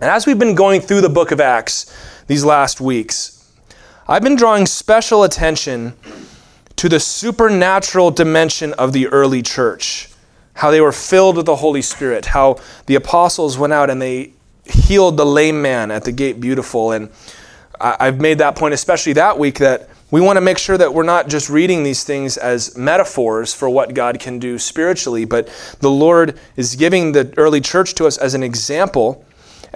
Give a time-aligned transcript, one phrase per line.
[0.00, 1.86] And as we've been going through the book of Acts
[2.26, 3.50] these last weeks,
[4.06, 5.94] I've been drawing special attention
[6.76, 10.10] to the supernatural dimension of the early church.
[10.52, 14.32] How they were filled with the Holy Spirit, how the apostles went out and they
[14.64, 16.92] healed the lame man at the gate beautiful.
[16.92, 17.10] And
[17.80, 21.04] I've made that point, especially that week, that we want to make sure that we're
[21.04, 25.48] not just reading these things as metaphors for what God can do spiritually, but
[25.80, 29.24] the Lord is giving the early church to us as an example,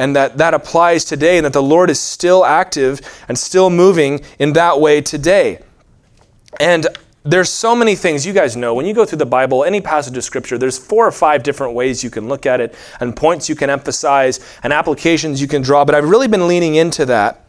[0.01, 4.21] and that that applies today, and that the Lord is still active and still moving
[4.39, 5.61] in that way today.
[6.59, 6.87] And
[7.23, 10.17] there's so many things you guys know when you go through the bible any passage
[10.17, 13.47] of scripture there's four or five different ways you can look at it and points
[13.47, 17.45] you can emphasize and applications you can draw but i've really been leaning into that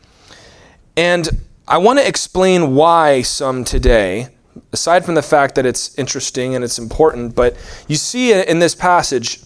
[0.97, 1.29] and
[1.71, 4.27] I want to explain why some today,
[4.73, 7.55] aside from the fact that it's interesting and it's important, but
[7.87, 9.41] you see in this passage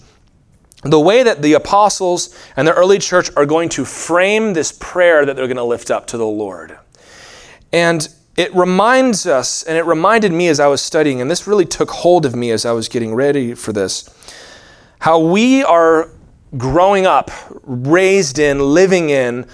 [0.92, 5.26] the way that the apostles and the early church are going to frame this prayer
[5.26, 6.78] that they're going to lift up to the Lord.
[7.74, 11.66] And it reminds us, and it reminded me as I was studying, and this really
[11.66, 14.10] took hold of me as I was getting ready for this,
[15.00, 16.10] how we are
[16.58, 17.32] growing up,
[17.64, 19.48] raised in, living in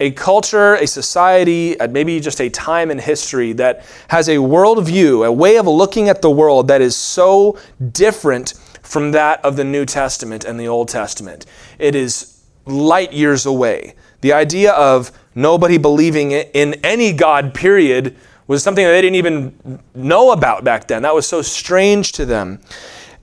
[0.00, 5.32] a culture, a society, maybe just a time in history that has a worldview, a
[5.32, 7.58] way of looking at the world that is so
[7.92, 8.54] different
[8.88, 11.44] from that of the New Testament and the Old Testament.
[11.78, 13.94] It is light years away.
[14.22, 19.78] The idea of nobody believing in any God, period, was something that they didn't even
[19.94, 21.02] know about back then.
[21.02, 22.60] That was so strange to them.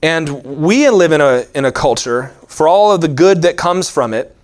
[0.04, 3.90] And we live in a, in a culture, for all of the good that comes
[3.90, 4.36] from it,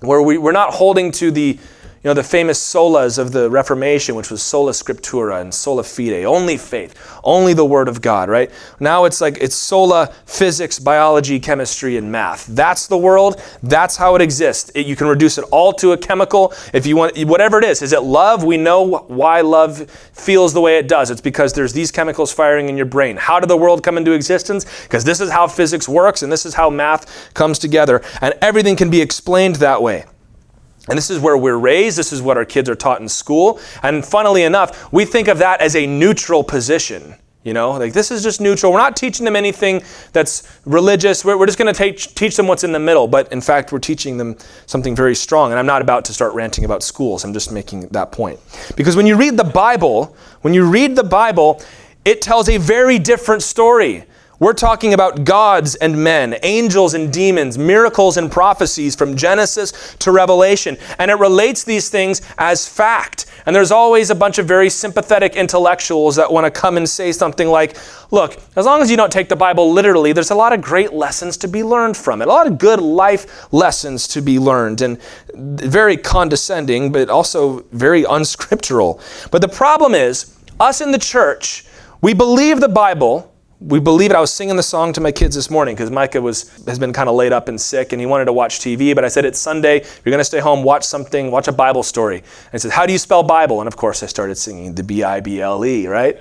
[0.00, 1.60] where we, we're not holding to the
[2.06, 6.24] you know, the famous solas of the Reformation, which was sola scriptura and sola fide,
[6.24, 8.48] only faith, only the Word of God, right?
[8.78, 12.46] Now it's like it's sola physics, biology, chemistry, and math.
[12.46, 13.42] That's the world.
[13.64, 14.70] That's how it exists.
[14.76, 16.54] It, you can reduce it all to a chemical.
[16.72, 18.44] If you want, whatever it is, is it love?
[18.44, 21.10] We know why love feels the way it does.
[21.10, 23.16] It's because there's these chemicals firing in your brain.
[23.16, 24.64] How did the world come into existence?
[24.84, 28.00] Because this is how physics works and this is how math comes together.
[28.20, 30.04] And everything can be explained that way.
[30.88, 31.98] And this is where we're raised.
[31.98, 33.60] This is what our kids are taught in school.
[33.82, 37.16] And funnily enough, we think of that as a neutral position.
[37.42, 38.72] You know, like this is just neutral.
[38.72, 41.24] We're not teaching them anything that's religious.
[41.24, 43.06] We're, we're just going to teach, teach them what's in the middle.
[43.06, 44.36] But in fact, we're teaching them
[44.66, 45.52] something very strong.
[45.52, 47.22] And I'm not about to start ranting about schools.
[47.22, 48.40] I'm just making that point.
[48.74, 51.62] Because when you read the Bible, when you read the Bible,
[52.04, 54.04] it tells a very different story.
[54.38, 60.12] We're talking about gods and men, angels and demons, miracles and prophecies from Genesis to
[60.12, 60.76] Revelation.
[60.98, 63.24] And it relates these things as fact.
[63.46, 67.12] And there's always a bunch of very sympathetic intellectuals that want to come and say
[67.12, 67.78] something like,
[68.10, 70.92] look, as long as you don't take the Bible literally, there's a lot of great
[70.92, 74.82] lessons to be learned from it, a lot of good life lessons to be learned,
[74.82, 75.00] and
[75.34, 79.00] very condescending, but also very unscriptural.
[79.30, 81.64] But the problem is, us in the church,
[82.02, 84.16] we believe the Bible we believe it.
[84.16, 86.92] I was singing the song to my kids this morning because Micah was has been
[86.92, 88.94] kind of laid up and sick, and he wanted to watch TV.
[88.94, 89.78] But I said it's Sunday.
[89.78, 92.18] You're going to stay home, watch something, watch a Bible story.
[92.18, 94.82] And he said, "How do you spell Bible?" And of course, I started singing the
[94.82, 95.86] B I B L E.
[95.86, 96.18] Right?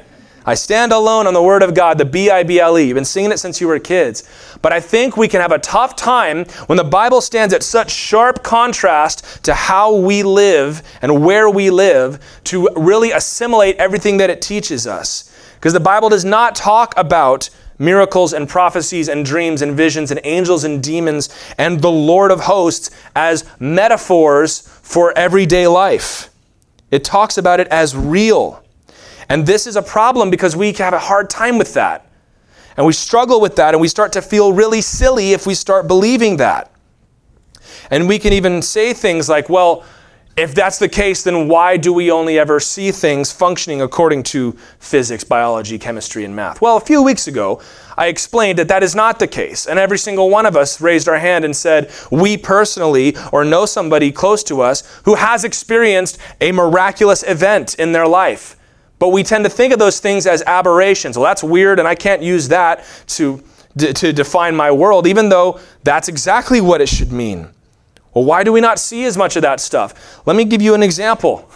[0.48, 2.84] I stand alone on the Word of God, the B I B L E.
[2.84, 4.24] You've been singing it since you were kids.
[4.62, 7.92] But I think we can have a tough time when the Bible stands at such
[7.92, 14.30] sharp contrast to how we live and where we live to really assimilate everything that
[14.30, 15.32] it teaches us.
[15.66, 17.50] Because the Bible does not talk about
[17.80, 21.28] miracles and prophecies and dreams and visions and angels and demons
[21.58, 26.30] and the Lord of hosts as metaphors for everyday life.
[26.92, 28.64] It talks about it as real.
[29.28, 32.12] And this is a problem because we have a hard time with that.
[32.78, 35.88] And we struggle with that and we start to feel really silly if we start
[35.88, 36.72] believing that.
[37.90, 39.84] And we can even say things like, well,
[40.38, 44.52] if that's the case, then why do we only ever see things functioning according to
[44.80, 46.60] physics, biology, chemistry, and math?
[46.60, 47.62] Well, a few weeks ago,
[47.98, 49.66] I explained that that is not the case.
[49.66, 53.66] And every single one of us raised our hand and said, We personally, or know
[53.66, 58.58] somebody close to us who has experienced a miraculous event in their life.
[59.00, 61.18] But we tend to think of those things as aberrations.
[61.18, 63.42] Well, that's weird, and I can't use that to,
[63.78, 67.50] to define my world, even though that's exactly what it should mean.
[68.16, 70.26] Well, why do we not see as much of that stuff?
[70.26, 71.52] Let me give you an example.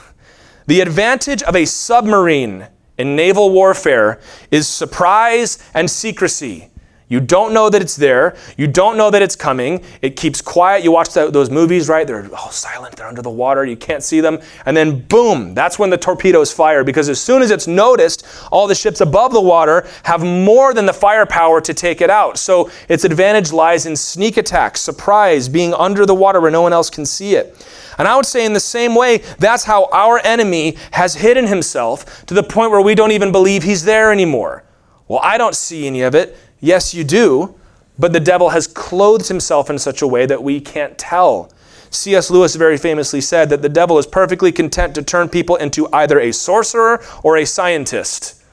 [0.67, 2.67] The advantage of a submarine
[2.97, 4.19] in naval warfare
[4.51, 6.69] is surprise and secrecy.
[7.09, 8.37] You don't know that it's there.
[8.55, 9.83] You don't know that it's coming.
[10.03, 10.83] It keeps quiet.
[10.83, 12.05] You watch the, those movies, right?
[12.05, 12.95] They're all silent.
[12.95, 13.65] They're under the water.
[13.65, 14.39] You can't see them.
[14.67, 18.67] And then, boom, that's when the torpedoes fire because as soon as it's noticed, all
[18.67, 22.37] the ships above the water have more than the firepower to take it out.
[22.37, 26.73] So its advantage lies in sneak attacks, surprise, being under the water where no one
[26.73, 27.65] else can see it.
[27.97, 32.25] And I would say, in the same way, that's how our enemy has hidden himself
[32.27, 34.63] to the point where we don't even believe he's there anymore.
[35.09, 36.37] Well, I don't see any of it.
[36.59, 37.55] Yes, you do,
[37.97, 41.51] but the devil has clothed himself in such a way that we can't tell.
[41.91, 42.29] C.S.
[42.29, 46.19] Lewis very famously said that the devil is perfectly content to turn people into either
[46.19, 48.43] a sorcerer or a scientist.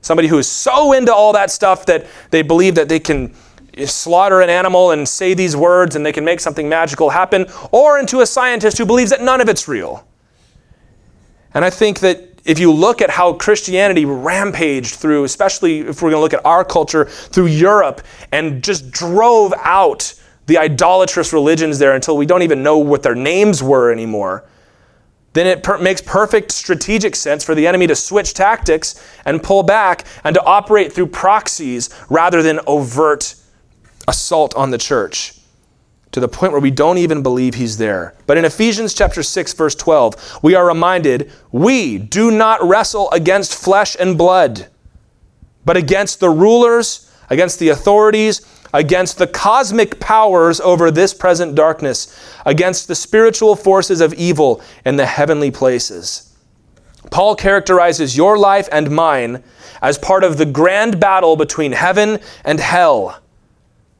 [0.00, 3.34] Somebody who is so into all that stuff that they believe that they can
[3.86, 7.98] slaughter an animal and say these words and they can make something magical happen, or
[7.98, 10.06] into a scientist who believes that none of it's real.
[11.54, 16.10] And I think that if you look at how Christianity rampaged through, especially if we're
[16.10, 18.02] going to look at our culture, through Europe
[18.32, 20.14] and just drove out
[20.46, 24.44] the idolatrous religions there until we don't even know what their names were anymore,
[25.32, 29.62] then it per- makes perfect strategic sense for the enemy to switch tactics and pull
[29.62, 33.34] back and to operate through proxies rather than overt
[34.06, 35.40] assault on the church
[36.14, 38.14] to the point where we don't even believe he's there.
[38.28, 43.52] But in Ephesians chapter 6 verse 12, we are reminded, we do not wrestle against
[43.52, 44.68] flesh and blood,
[45.64, 52.16] but against the rulers, against the authorities, against the cosmic powers over this present darkness,
[52.46, 56.32] against the spiritual forces of evil in the heavenly places.
[57.10, 59.42] Paul characterizes your life and mine
[59.82, 63.20] as part of the grand battle between heaven and hell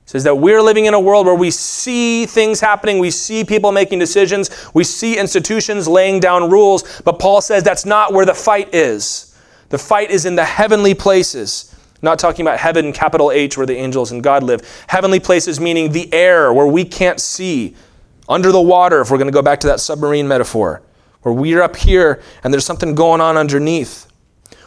[0.07, 3.73] says that we're living in a world where we see things happening, we see people
[3.73, 8.35] making decisions, we see institutions laying down rules, but Paul says that's not where the
[8.35, 9.35] fight is.
[9.71, 11.75] The fight is in the heavenly places.
[12.03, 14.61] Not talking about heaven, capital H, where the angels and God live.
[14.89, 17.75] Heavenly places meaning the air, where we can't see.
[18.29, 20.83] Under the water, if we're going to go back to that submarine metaphor,
[21.23, 24.07] where we're up here and there's something going on underneath.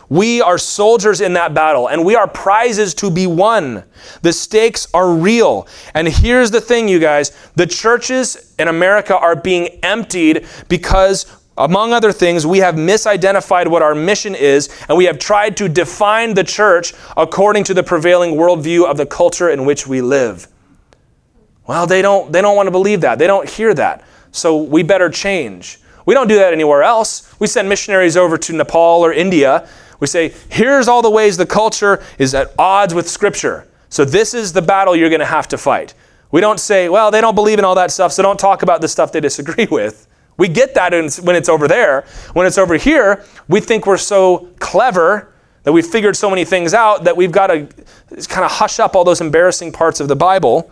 [0.09, 3.83] We are soldiers in that battle, and we are prizes to be won.
[4.21, 5.67] The stakes are real.
[5.93, 11.25] And here's the thing, you guys the churches in America are being emptied because,
[11.57, 15.67] among other things, we have misidentified what our mission is, and we have tried to
[15.67, 20.47] define the church according to the prevailing worldview of the culture in which we live.
[21.67, 24.05] Well, they don't, they don't want to believe that, they don't hear that.
[24.31, 25.79] So we better change.
[26.05, 27.37] We don't do that anywhere else.
[27.39, 29.67] We send missionaries over to Nepal or India
[29.99, 33.67] we say, here's all the ways the culture is at odds with Scripture.
[33.89, 35.93] So this is the battle you're going to have to fight.
[36.31, 38.81] We don't say, well, they don't believe in all that stuff, so don't talk about
[38.81, 40.07] the stuff they disagree with.
[40.37, 42.05] We get that when it's over there.
[42.33, 45.33] When it's over here, we think we're so clever
[45.63, 47.67] that we've figured so many things out that we've got to
[48.29, 50.71] kind of hush up all those embarrassing parts of the Bible.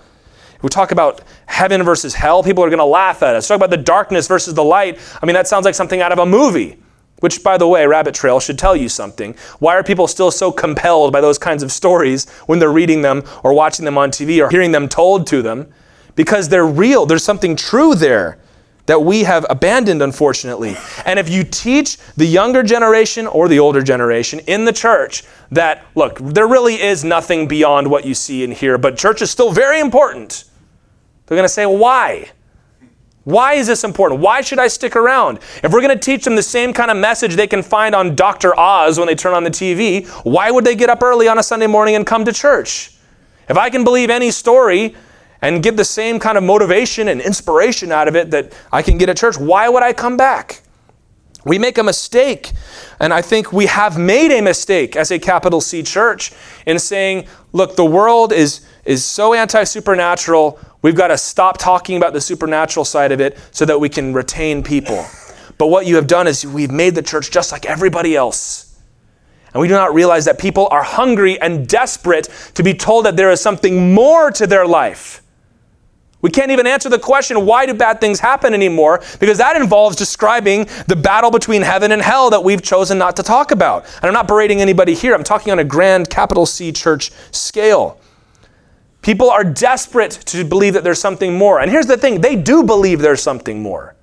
[0.62, 3.48] we talk about heaven versus hell, people are going to laugh at us.
[3.48, 5.00] Talk about the darkness versus the light.
[5.22, 6.78] I mean, that sounds like something out of a movie.
[7.26, 9.36] Which, by the way, Rabbit Trail should tell you something.
[9.58, 13.24] Why are people still so compelled by those kinds of stories when they're reading them
[13.44, 15.74] or watching them on TV or hearing them told to them?
[16.14, 17.08] Because they're real.
[17.08, 18.38] There's something true there
[18.86, 20.76] that we have abandoned, unfortunately.
[21.04, 25.84] And if you teach the younger generation or the older generation in the church that,
[25.96, 29.52] look, there really is nothing beyond what you see and hear, but church is still
[29.52, 30.44] very important,
[31.26, 32.30] they're going to say, why?
[33.26, 34.22] Why is this important?
[34.22, 35.40] Why should I stick around?
[35.64, 38.16] If we're going to teach them the same kind of message they can find on
[38.16, 38.58] Dr.
[38.58, 41.44] Oz when they turn on the TV, why would they get up early on a
[41.44, 42.96] Sunday morning and come to church?
[43.50, 44.96] If I can believe any story
[45.42, 49.00] and get the same kind of motivation and inspiration out of it that I can
[49.00, 50.62] get at church, why would I come back?
[51.46, 52.54] We make a mistake,
[53.00, 56.32] and I think we have made a mistake as a capital C church
[56.66, 61.98] in saying, look, the world is, is so anti supernatural, We've got to stop talking
[61.98, 65.04] about the supernatural side of it so that we can retain people.
[65.58, 68.80] But what you have done is we've made the church just like everybody else.
[69.52, 73.18] And we do not realize that people are hungry and desperate to be told that
[73.18, 75.24] there is something more to their life.
[76.22, 79.02] We can't even answer the question, why do bad things happen anymore?
[79.20, 83.24] Because that involves describing the battle between heaven and hell that we've chosen not to
[83.24, 83.86] talk about.
[83.96, 88.00] And I'm not berating anybody here, I'm talking on a grand capital C church scale.
[89.06, 91.60] People are desperate to believe that there's something more.
[91.60, 93.94] And here's the thing they do believe there's something more.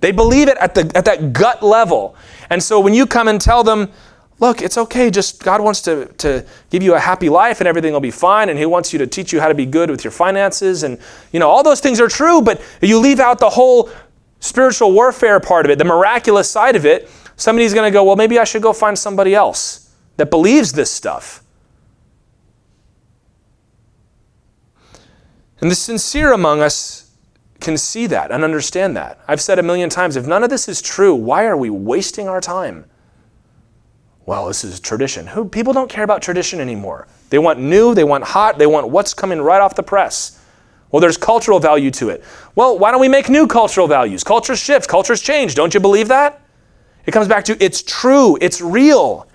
[0.00, 2.14] They believe it at, the, at that gut level.
[2.50, 3.90] And so when you come and tell them,
[4.38, 7.94] look, it's okay, just God wants to, to give you a happy life and everything
[7.94, 10.04] will be fine, and He wants you to teach you how to be good with
[10.04, 10.98] your finances, and
[11.32, 13.88] you know, all those things are true, but you leave out the whole
[14.40, 18.38] spiritual warfare part of it, the miraculous side of it, somebody's gonna go, well, maybe
[18.38, 21.39] I should go find somebody else that believes this stuff.
[25.60, 27.10] And the sincere among us
[27.60, 29.20] can see that and understand that.
[29.28, 32.28] I've said a million times if none of this is true, why are we wasting
[32.28, 32.86] our time?
[34.26, 35.26] Well, this is tradition.
[35.26, 37.08] Who people don't care about tradition anymore.
[37.30, 40.40] They want new, they want hot, they want what's coming right off the press.
[40.90, 42.24] Well, there's cultural value to it.
[42.54, 44.24] Well, why don't we make new cultural values?
[44.24, 45.54] Cultures shift, cultures change.
[45.54, 46.40] Don't you believe that?
[47.06, 49.26] It comes back to it's true, it's real.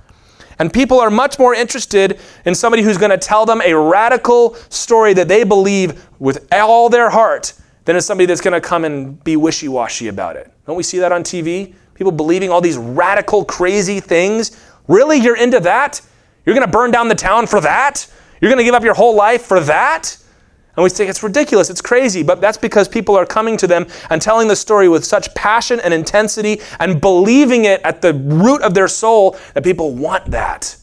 [0.60, 4.56] And people are much more interested in somebody who's going to tell them a radical
[4.70, 7.54] story that they believe with all their heart
[7.86, 10.52] than in somebody that's going to come and be wishy washy about it.
[10.66, 11.74] Don't we see that on TV?
[11.94, 14.60] People believing all these radical, crazy things.
[14.88, 15.18] Really?
[15.18, 16.02] You're into that?
[16.46, 18.08] You're going to burn down the town for that?
[18.42, 20.18] You're going to give up your whole life for that?
[20.76, 23.88] And we think it's ridiculous, it's crazy, but that's because people are coming to them
[24.10, 28.62] and telling the story with such passion and intensity and believing it at the root
[28.62, 30.76] of their soul that people want that.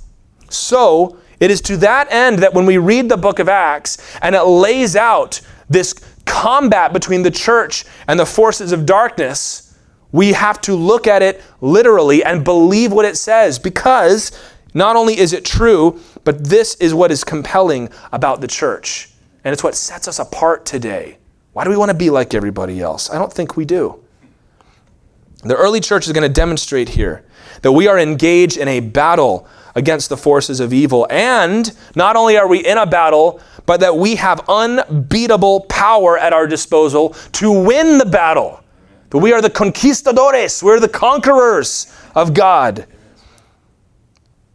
[0.49, 4.35] So, it is to that end that when we read the book of Acts and
[4.35, 5.93] it lays out this
[6.25, 9.77] combat between the church and the forces of darkness,
[10.13, 14.31] we have to look at it literally and believe what it says because
[14.75, 19.12] not only is it true, but this is what is compelling about the church.
[19.45, 21.19] And it's what sets us apart today.
[21.53, 23.11] Why do we want to be like everybody else?
[23.11, 24.03] I don't think we do.
[25.43, 27.25] The early church is going to demonstrate here
[27.63, 31.07] that we are engaged in a battle against the forces of evil.
[31.11, 36.33] And not only are we in a battle, but that we have unbeatable power at
[36.33, 38.63] our disposal to win the battle.
[39.11, 42.87] That we are the conquistadores, we're the conquerors of God.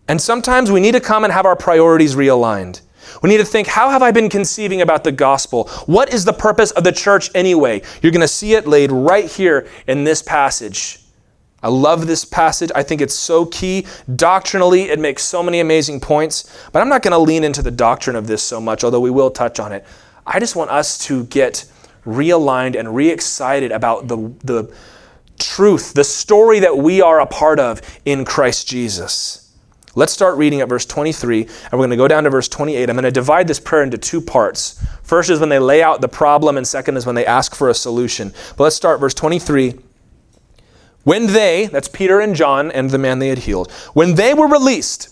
[0.07, 2.81] And sometimes we need to come and have our priorities realigned.
[3.21, 5.67] We need to think, how have I been conceiving about the gospel?
[5.85, 7.81] What is the purpose of the church anyway?
[8.01, 10.99] You're going to see it laid right here in this passage.
[11.63, 12.71] I love this passage.
[12.75, 13.87] I think it's so key.
[14.15, 17.71] Doctrinally, it makes so many amazing points, but I'm not going to lean into the
[17.71, 19.83] doctrine of this so much, although we will touch on it.
[20.25, 21.65] I just want us to get
[22.05, 24.73] realigned and re excited about the, the
[25.39, 29.46] truth, the story that we are a part of in Christ Jesus.
[29.97, 32.87] Let's start reading at verse 23, and we're going to go down to verse 28.
[32.87, 34.79] I'm going to divide this prayer into two parts.
[35.01, 37.67] First is when they lay out the problem, and second is when they ask for
[37.67, 38.31] a solution.
[38.55, 39.73] But let's start verse 23.
[41.03, 44.45] When they, that's Peter and John and the man they had healed, when they were
[44.45, 45.09] released,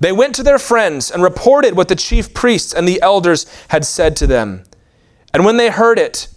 [0.00, 3.84] they went to their friends and reported what the chief priests and the elders had
[3.84, 4.64] said to them.
[5.34, 6.28] And when they heard it,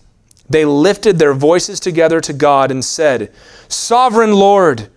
[0.50, 3.32] they lifted their voices together to God and said,
[3.70, 4.90] Sovereign Lord,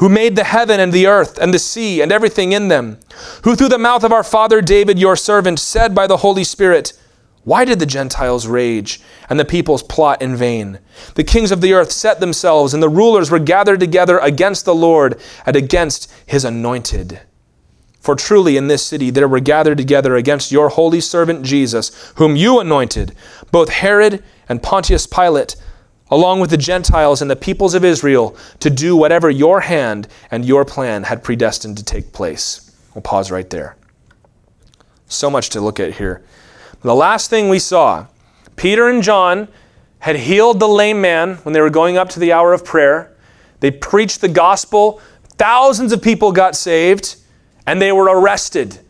[0.00, 2.98] who made the heaven and the earth and the sea and everything in them,
[3.44, 6.94] who through the mouth of our father David, your servant, said by the Holy Spirit,
[7.44, 10.78] Why did the Gentiles rage and the peoples plot in vain?
[11.16, 14.74] The kings of the earth set themselves, and the rulers were gathered together against the
[14.74, 17.20] Lord and against his anointed.
[18.00, 22.36] For truly in this city there were gathered together against your holy servant Jesus, whom
[22.36, 23.14] you anointed,
[23.50, 25.56] both Herod and Pontius Pilate
[26.10, 30.44] along with the Gentiles and the peoples of Israel, to do whatever your hand and
[30.44, 32.76] your plan had predestined to take place.
[32.94, 33.76] We'll pause right there.
[35.06, 36.22] So much to look at here.
[36.82, 38.06] The last thing we saw
[38.56, 39.48] Peter and John
[40.00, 43.14] had healed the lame man when they were going up to the hour of prayer.
[43.60, 45.00] They preached the gospel.
[45.36, 47.16] Thousands of people got saved,
[47.66, 48.80] and they were arrested.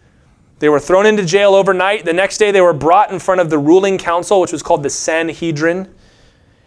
[0.60, 2.04] They were thrown into jail overnight.
[2.04, 4.82] The next day, they were brought in front of the ruling council, which was called
[4.82, 5.92] the Sanhedrin.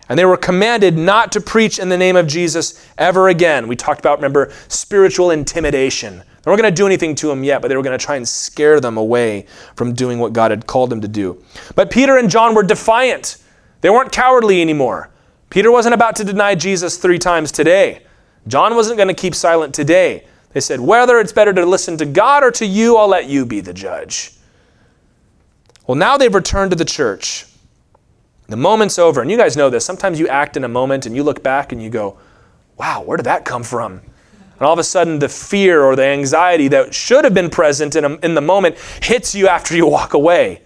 [0.10, 3.68] And they were commanded not to preach in the name of Jesus ever again.
[3.68, 6.18] We talked about, remember, spiritual intimidation.
[6.18, 8.18] They weren't going to do anything to them yet, but they were going to try
[8.18, 9.46] and scare them away
[9.76, 11.42] from doing what God had called them to do.
[11.76, 13.38] But Peter and John were defiant.
[13.80, 15.10] They weren't cowardly anymore.
[15.50, 18.02] Peter wasn't about to deny Jesus three times today.
[18.48, 20.26] John wasn't going to keep silent today.
[20.52, 23.46] They said, Whether it's better to listen to God or to you, I'll let you
[23.46, 24.34] be the judge.
[25.88, 27.46] Well, now they've returned to the church.
[28.48, 29.22] The moment's over.
[29.22, 29.86] And you guys know this.
[29.86, 32.18] Sometimes you act in a moment and you look back and you go,
[32.78, 34.02] wow, where did that come from?
[34.60, 37.96] And all of a sudden, the fear or the anxiety that should have been present
[37.96, 40.62] in, a, in the moment hits you after you walk away.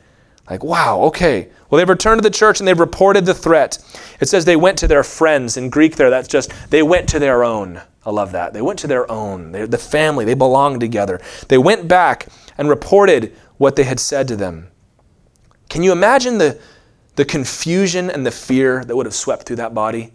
[0.50, 1.50] Like, wow, okay.
[1.70, 3.80] Well, they've returned to the church and they've reported the threat.
[4.20, 5.58] It says they went to their friends.
[5.58, 7.82] In Greek, there, that's just, they went to their own.
[8.06, 8.54] I love that.
[8.54, 9.52] They went to their own.
[9.52, 11.20] They're the family, they belonged together.
[11.50, 14.70] They went back and reported what they had said to them.
[15.70, 16.60] Can you imagine the,
[17.18, 20.14] the confusion and the fear that would have swept through that body.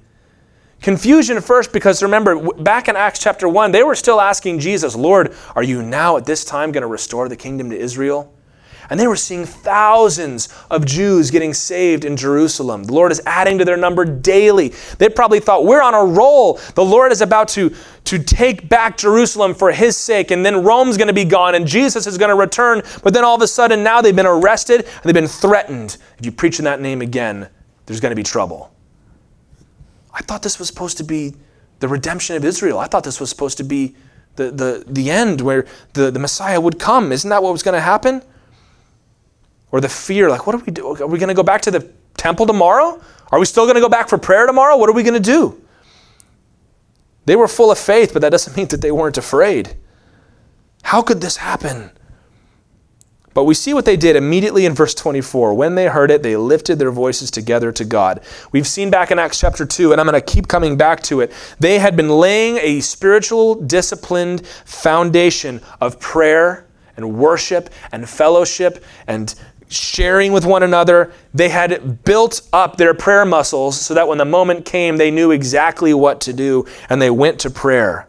[0.81, 5.35] Confusion first, because remember, back in Acts chapter 1, they were still asking Jesus, Lord,
[5.55, 8.33] are you now at this time going to restore the kingdom to Israel?
[8.91, 12.85] And they were seeing thousands of Jews getting saved in Jerusalem.
[12.85, 14.73] The Lord is adding to their number daily.
[14.99, 16.61] They probably thought, we're on a roll.
[16.75, 17.75] The Lord is about to,
[18.05, 21.67] to take back Jerusalem for his sake, and then Rome's going to be gone, and
[21.67, 22.83] Jesus is going to return.
[23.03, 25.97] But then all of a sudden, now they've been arrested and they've been threatened.
[26.19, 27.49] If you preach in that name again,
[27.87, 28.73] there's going to be trouble.
[30.13, 31.35] I thought this was supposed to be
[31.81, 32.79] the redemption of Israel.
[32.79, 33.97] I thought this was supposed to be
[34.37, 37.13] the, the, the end where the, the Messiah would come.
[37.13, 38.23] Isn't that what was going to happen?
[39.73, 41.71] Or the fear like what do we do are we going to go back to
[41.71, 43.03] the temple tomorrow
[43.33, 45.21] are we still going to go back for prayer tomorrow what are we going to
[45.21, 45.61] do
[47.25, 49.77] they were full of faith but that doesn't mean that they weren't afraid
[50.83, 51.91] how could this happen
[53.35, 55.55] but we see what they did immediately in verse 24.
[55.55, 58.21] When they heard it, they lifted their voices together to God.
[58.53, 61.21] We've seen back in Acts chapter 2, and I'm going to keep coming back to
[61.21, 61.33] it.
[61.59, 69.35] They had been laying a spiritual, disciplined foundation of prayer and worship and fellowship and
[69.73, 71.13] sharing with one another.
[71.35, 75.31] They had built up their prayer muscles so that when the moment came, they knew
[75.31, 78.09] exactly what to do and they went to prayer.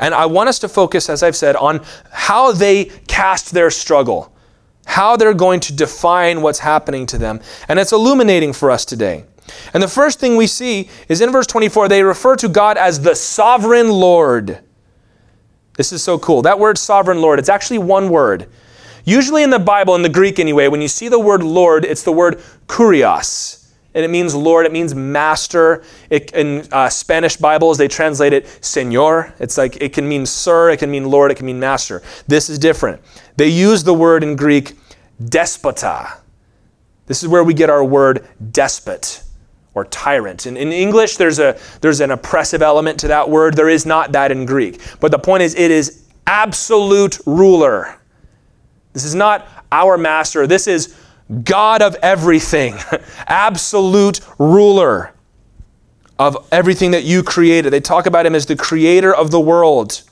[0.00, 4.34] And I want us to focus, as I've said, on how they cast their struggle,
[4.86, 7.40] how they're going to define what's happening to them.
[7.68, 9.24] And it's illuminating for us today.
[9.74, 13.00] And the first thing we see is in verse 24, they refer to God as
[13.00, 14.60] the sovereign Lord.
[15.76, 16.42] This is so cool.
[16.42, 18.48] That word sovereign Lord, it's actually one word.
[19.04, 22.02] Usually in the Bible, in the Greek anyway, when you see the word Lord, it's
[22.02, 23.60] the word kurios.
[23.94, 25.84] And it means Lord, it means master.
[26.10, 29.32] It, in uh, Spanish Bibles, they translate it Señor.
[29.38, 32.02] It's like it can mean sir, it can mean Lord, it can mean master.
[32.26, 33.00] This is different.
[33.36, 34.72] They use the word in Greek
[35.22, 36.18] despota.
[37.06, 39.22] This is where we get our word despot
[39.74, 40.46] or tyrant.
[40.46, 43.54] In, in English, there's, a, there's an oppressive element to that word.
[43.54, 44.80] There is not that in Greek.
[45.00, 47.98] But the point is, it is absolute ruler.
[48.94, 50.46] This is not our master.
[50.46, 50.96] This is
[51.42, 52.76] God of everything,
[53.26, 55.12] absolute ruler
[56.18, 57.72] of everything that you created.
[57.72, 60.02] They talk about him as the creator of the world.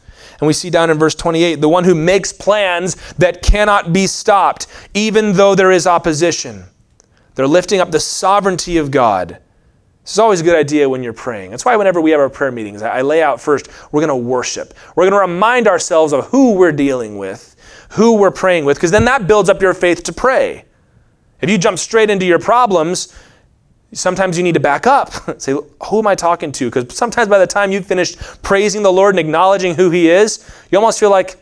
[0.40, 4.08] And we see down in verse 28 the one who makes plans that cannot be
[4.08, 6.64] stopped, even though there is opposition.
[7.36, 9.38] They're lifting up the sovereignty of God.
[10.02, 11.52] This is always a good idea when you're praying.
[11.52, 14.28] That's why, whenever we have our prayer meetings, I lay out first, we're going to
[14.28, 14.74] worship.
[14.96, 17.51] We're going to remind ourselves of who we're dealing with
[17.92, 20.64] who we're praying with, because then that builds up your faith to pray.
[21.40, 23.14] If you jump straight into your problems,
[23.92, 25.12] sometimes you need to back up.
[25.40, 26.70] Say, who am I talking to?
[26.70, 30.48] Because sometimes by the time you've finished praising the Lord and acknowledging who He is,
[30.70, 31.36] you almost feel like,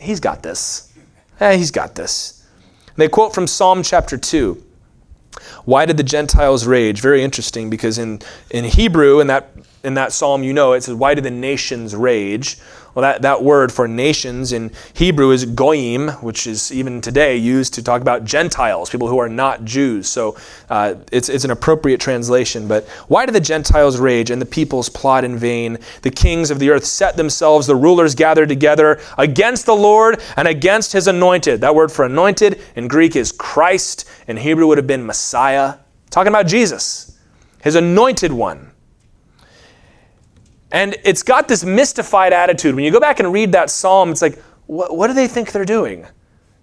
[0.00, 0.92] He's got this.
[1.40, 2.46] Eh, he's got this.
[2.88, 4.62] And they quote from Psalm chapter 2.
[5.64, 7.00] Why did the Gentiles rage?
[7.00, 9.50] Very interesting because in, in Hebrew, in that,
[9.82, 12.58] in that psalm, you know, it says, Why do the nations rage?
[12.94, 17.74] Well, that, that word for nations in Hebrew is goyim, which is even today used
[17.74, 20.08] to talk about Gentiles, people who are not Jews.
[20.08, 20.36] So
[20.70, 22.68] uh, it's, it's an appropriate translation.
[22.68, 25.78] But why do the Gentiles rage and the peoples plot in vain?
[26.02, 30.46] The kings of the earth set themselves, the rulers gather together against the Lord and
[30.46, 31.62] against his anointed.
[31.62, 34.08] That word for anointed in Greek is Christ.
[34.28, 35.78] In Hebrew would have been Messiah.
[36.10, 37.18] Talking about Jesus,
[37.60, 38.70] his anointed one.
[40.72, 42.74] And it's got this mystified attitude.
[42.74, 45.52] When you go back and read that psalm, it's like, what, what do they think
[45.52, 46.06] they're doing?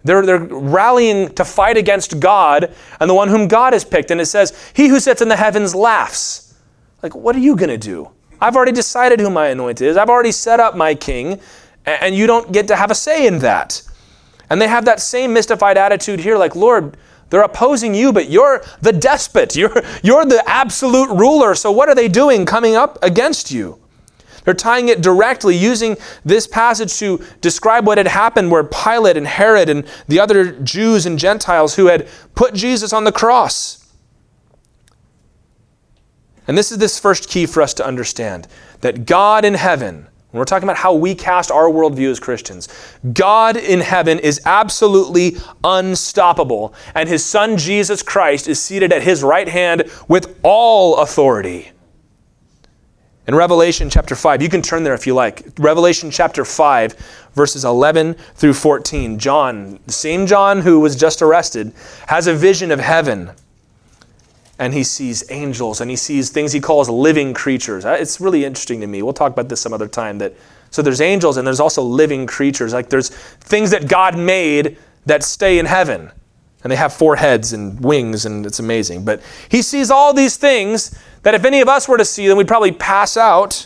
[0.03, 4.11] They're, they're rallying to fight against God and the one whom God has picked.
[4.11, 6.55] And it says, He who sits in the heavens laughs.
[7.03, 8.09] Like, what are you going to do?
[8.39, 9.97] I've already decided who my anointed is.
[9.97, 11.39] I've already set up my king,
[11.85, 13.83] and you don't get to have a say in that.
[14.49, 16.97] And they have that same mystified attitude here like, Lord,
[17.29, 19.55] they're opposing you, but you're the despot.
[19.55, 21.55] You're, you're the absolute ruler.
[21.55, 23.80] So what are they doing coming up against you?
[24.43, 29.27] They're tying it directly, using this passage to describe what had happened where Pilate and
[29.27, 33.77] Herod and the other Jews and Gentiles who had put Jesus on the cross.
[36.47, 38.47] And this is this first key for us to understand
[38.81, 42.67] that God in heaven, when we're talking about how we cast our worldview as Christians,
[43.13, 49.23] God in heaven is absolutely unstoppable, and his son Jesus Christ is seated at his
[49.23, 51.71] right hand with all authority.
[53.27, 55.45] In Revelation chapter 5, you can turn there if you like.
[55.59, 56.93] Revelation chapter 5,
[57.33, 59.19] verses 11 through 14.
[59.19, 61.71] John, the same John who was just arrested,
[62.07, 63.31] has a vision of heaven.
[64.57, 67.85] And he sees angels and he sees things he calls living creatures.
[67.85, 69.01] Uh, it's really interesting to me.
[69.01, 70.17] We'll talk about this some other time.
[70.17, 70.33] That
[70.71, 72.73] so there's angels and there's also living creatures.
[72.73, 76.11] Like there's things that God made that stay in heaven.
[76.63, 79.03] And they have four heads and wings, and it's amazing.
[79.03, 82.37] But he sees all these things that if any of us were to see them,
[82.37, 83.65] we'd probably pass out.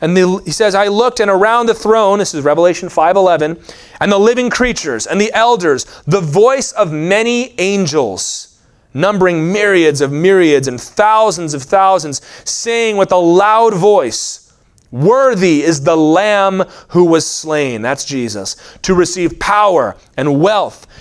[0.00, 4.12] And the, he says, I looked and around the throne, this is Revelation 5:11, and
[4.12, 8.58] the living creatures and the elders, the voice of many angels,
[8.92, 14.52] numbering myriads of myriads and thousands of thousands, saying with a loud voice,
[14.90, 20.85] Worthy is the Lamb who was slain, that's Jesus, to receive power and wealth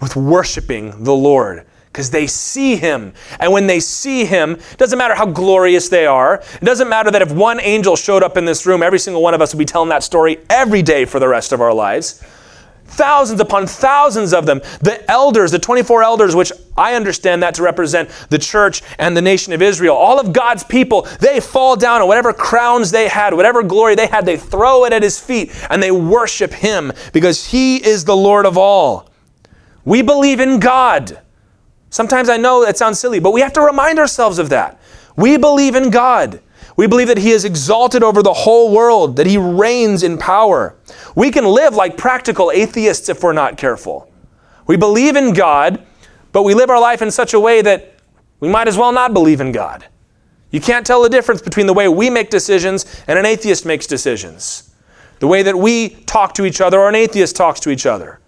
[0.00, 3.12] with worshiping the Lord because they see him.
[3.40, 6.42] And when they see him, it doesn't matter how glorious they are.
[6.54, 9.34] It doesn't matter that if one angel showed up in this room, every single one
[9.34, 12.22] of us would be telling that story every day for the rest of our lives.
[12.84, 14.60] Thousands upon thousands of them.
[14.80, 19.22] The elders, the 24 elders, which I understand that to represent the church and the
[19.22, 23.34] nation of Israel, all of God's people, they fall down and whatever crowns they had,
[23.34, 27.46] whatever glory they had, they throw it at his feet and they worship him because
[27.46, 29.09] he is the Lord of all.
[29.84, 31.20] We believe in God.
[31.90, 34.80] Sometimes I know that sounds silly, but we have to remind ourselves of that.
[35.16, 36.40] We believe in God.
[36.76, 40.76] We believe that He is exalted over the whole world, that He reigns in power.
[41.14, 44.10] We can live like practical atheists if we're not careful.
[44.66, 45.84] We believe in God,
[46.32, 47.94] but we live our life in such a way that
[48.38, 49.86] we might as well not believe in God.
[50.50, 53.86] You can't tell the difference between the way we make decisions and an atheist makes
[53.86, 54.74] decisions.
[55.18, 58.20] The way that we talk to each other or an atheist talks to each other,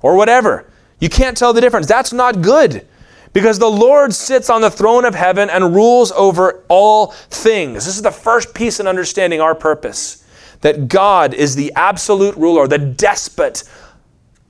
[0.00, 0.70] or whatever.
[1.00, 1.86] You can't tell the difference.
[1.86, 2.86] That's not good.
[3.32, 7.84] Because the Lord sits on the throne of heaven and rules over all things.
[7.84, 10.24] This is the first piece in understanding our purpose
[10.60, 13.62] that God is the absolute ruler, the despot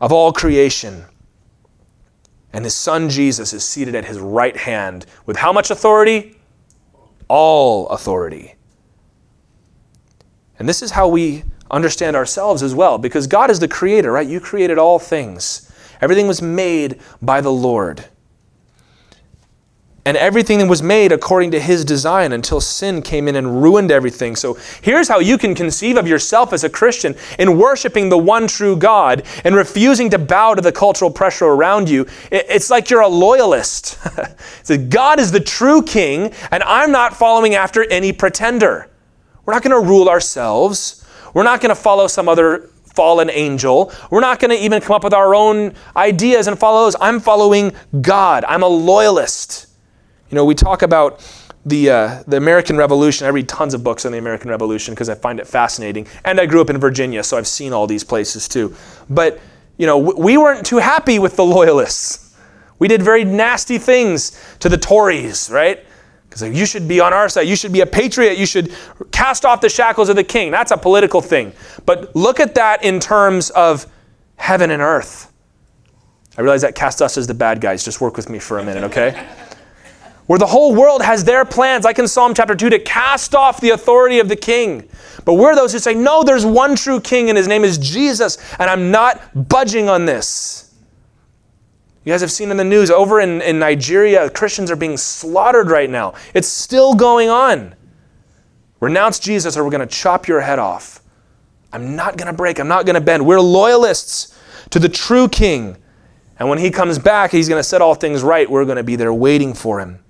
[0.01, 1.05] of all creation.
[2.53, 6.39] And his son Jesus is seated at his right hand with how much authority?
[7.29, 8.55] All authority.
[10.59, 14.27] And this is how we understand ourselves as well, because God is the creator, right?
[14.27, 15.67] You created all things,
[16.01, 18.05] everything was made by the Lord
[20.09, 24.37] and everything was made according to his design until sin came in and ruined everything.
[24.37, 28.47] So here's how you can conceive of yourself as a Christian in worshiping the one
[28.47, 32.07] true God and refusing to bow to the cultural pressure around you.
[32.33, 33.99] It's like you're a loyalist.
[34.89, 38.89] God is the true king, and I'm not following after any pretender.
[39.45, 41.05] We're not going to rule ourselves.
[41.35, 43.93] We're not going to follow some other fallen angel.
[44.11, 46.97] We're not going to even come up with our own ideas and follow those.
[47.01, 48.45] I'm following God.
[48.49, 49.69] I'm a loyalist.
[50.31, 51.25] You know, we talk about
[51.65, 53.25] the, uh, the American Revolution.
[53.25, 56.09] I read tons of books on the American Revolution because I find it fascinating.
[56.25, 58.75] And I grew up in Virginia, so I've seen all these places too.
[59.09, 59.39] But,
[59.77, 62.35] you know, we weren't too happy with the Loyalists.
[62.81, 65.87] We did very nasty things to the Tories, right?
[66.29, 67.43] Because you should be on our side.
[67.43, 68.38] You should be a patriot.
[68.38, 68.75] You should
[69.11, 70.51] cast off the shackles of the king.
[70.51, 71.53] That's a political thing.
[71.87, 73.87] But look at that in terms of
[74.37, 75.33] heaven and earth.
[76.37, 77.85] I realize that cast us as the bad guys.
[77.85, 79.27] Just work with me for a minute, okay?
[80.29, 83.62] where the whole world has their plans, like in Psalm chapter 2, to cast off
[83.62, 84.87] the authority of the king.
[85.25, 88.37] But we're those who say, no, there's one true king, and his name is Jesus,
[88.59, 90.67] and I'm not budging on this.
[92.09, 95.71] You guys have seen in the news over in, in Nigeria, Christians are being slaughtered
[95.71, 96.14] right now.
[96.33, 97.75] It's still going on.
[98.81, 101.03] Renounce Jesus, or we're going to chop your head off.
[101.71, 103.27] I'm not going to break, I'm not going to bend.
[103.27, 104.35] We're loyalists
[104.71, 105.77] to the true king.
[106.38, 108.49] And when he comes back, he's going to set all things right.
[108.49, 110.03] We're going to be there waiting for him.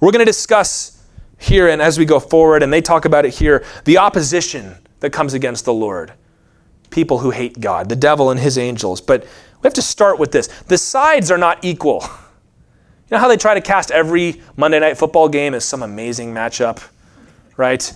[0.00, 1.04] We're going to discuss
[1.36, 5.10] here and as we go forward, and they talk about it here, the opposition that
[5.10, 6.12] comes against the Lord.
[6.92, 9.00] People who hate God, the devil and his angels.
[9.00, 12.04] But we have to start with this the sides are not equal.
[13.10, 16.32] You know how they try to cast every Monday night football game as some amazing
[16.32, 16.82] matchup,
[17.58, 17.92] right?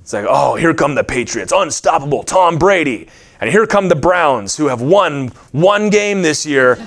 [0.00, 3.08] It's like, oh, here come the Patriots, unstoppable, Tom Brady.
[3.40, 6.78] And here come the Browns, who have won one game this year,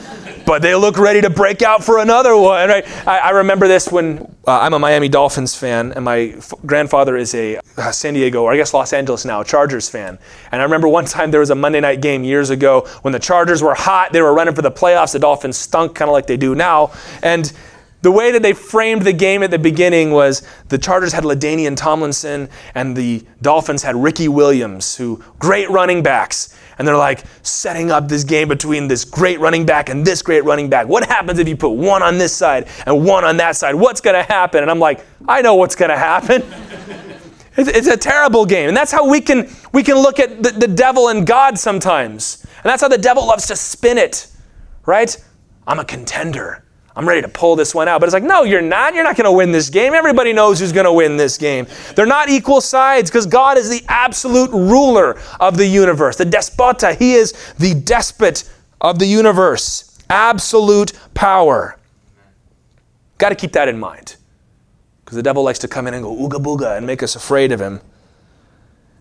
[0.45, 2.69] but they look ready to break out for another one.
[2.69, 3.07] Right?
[3.07, 7.17] I, I remember this when uh, I'm a Miami Dolphins fan, and my f- grandfather
[7.17, 10.17] is a uh, San Diego, or I guess Los Angeles now, Chargers fan.
[10.51, 13.19] And I remember one time there was a Monday night game years ago when the
[13.19, 16.25] Chargers were hot, they were running for the playoffs, the Dolphins stunk kind of like
[16.25, 16.91] they do now.
[17.21, 17.53] And
[18.01, 21.75] the way that they framed the game at the beginning was the Chargers had LaDainian
[21.75, 26.55] Tomlinson and the Dolphins had Ricky Williams, who great running backs.
[26.77, 30.45] And they're like setting up this game between this great running back and this great
[30.45, 30.87] running back.
[30.87, 33.75] What happens if you put one on this side and one on that side?
[33.75, 34.61] What's going to happen?
[34.61, 36.43] And I'm like, I know what's going to happen.
[37.61, 38.69] It's, a terrible game.
[38.69, 42.45] And that's how we can, we can look at the, the devil and God sometimes.
[42.45, 44.27] And that's how the devil loves to spin it,
[44.85, 45.13] right?
[45.67, 46.63] I'm a contender.
[46.99, 48.01] I'm ready to pull this one out.
[48.01, 48.93] But it's like, no, you're not.
[48.93, 49.93] You're not going to win this game.
[49.93, 51.65] Everybody knows who's going to win this game.
[51.95, 56.97] They're not equal sides because God is the absolute ruler of the universe, the despota.
[56.97, 61.79] He is the despot of the universe, absolute power.
[63.17, 64.17] Got to keep that in mind
[65.05, 67.53] because the devil likes to come in and go ooga booga and make us afraid
[67.53, 67.79] of him.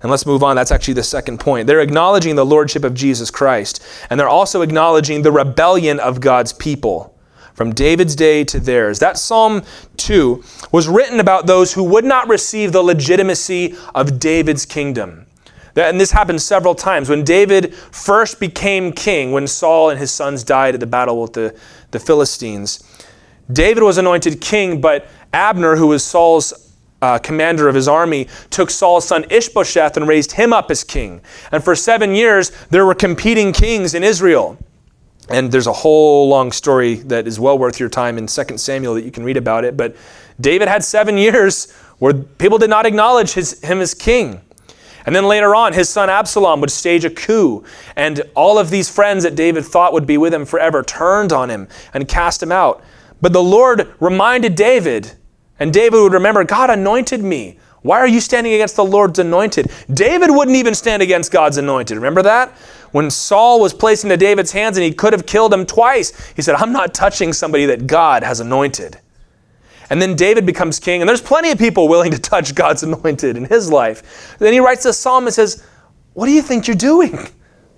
[0.02, 0.54] And let's move on.
[0.54, 1.66] That's actually the second point.
[1.66, 6.52] They're acknowledging the lordship of Jesus Christ, and they're also acknowledging the rebellion of God's
[6.52, 7.17] people
[7.58, 9.00] from David's day to theirs.
[9.00, 9.64] That Psalm
[9.96, 15.26] 2 was written about those who would not receive the legitimacy of David's kingdom.
[15.74, 17.08] And this happened several times.
[17.08, 21.32] When David first became king, when Saul and his sons died at the battle with
[21.32, 21.58] the,
[21.90, 22.84] the Philistines,
[23.52, 28.70] David was anointed king, but Abner, who was Saul's uh, commander of his army, took
[28.70, 31.22] Saul's son Ishbosheth and raised him up as king.
[31.50, 34.58] And for seven years, there were competing kings in Israel.
[35.30, 38.94] And there's a whole long story that is well worth your time in 2 Samuel
[38.94, 39.76] that you can read about it.
[39.76, 39.96] But
[40.40, 44.40] David had seven years where people did not acknowledge his, him as king.
[45.04, 47.64] And then later on, his son Absalom would stage a coup,
[47.96, 51.48] and all of these friends that David thought would be with him forever turned on
[51.48, 52.82] him and cast him out.
[53.22, 55.12] But the Lord reminded David,
[55.58, 57.58] and David would remember God anointed me.
[57.82, 59.70] Why are you standing against the Lord's anointed?
[59.92, 61.96] David wouldn't even stand against God's anointed.
[61.96, 62.54] Remember that?
[62.92, 66.42] When Saul was placed into David's hands and he could have killed him twice, he
[66.42, 68.98] said, I'm not touching somebody that God has anointed.
[69.90, 73.36] And then David becomes king, and there's plenty of people willing to touch God's anointed
[73.36, 74.36] in his life.
[74.38, 75.64] Then he writes this psalm and says,
[76.14, 77.18] What do you think you're doing?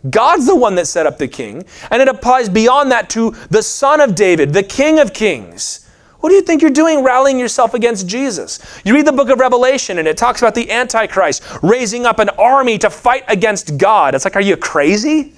[0.08, 1.64] God's the one that set up the king.
[1.90, 5.89] And it applies beyond that to the son of David, the king of kings.
[6.20, 8.58] What do you think you're doing rallying yourself against Jesus?
[8.84, 12.28] You read the book of Revelation and it talks about the Antichrist raising up an
[12.30, 14.14] army to fight against God.
[14.14, 15.34] It's like, are you crazy?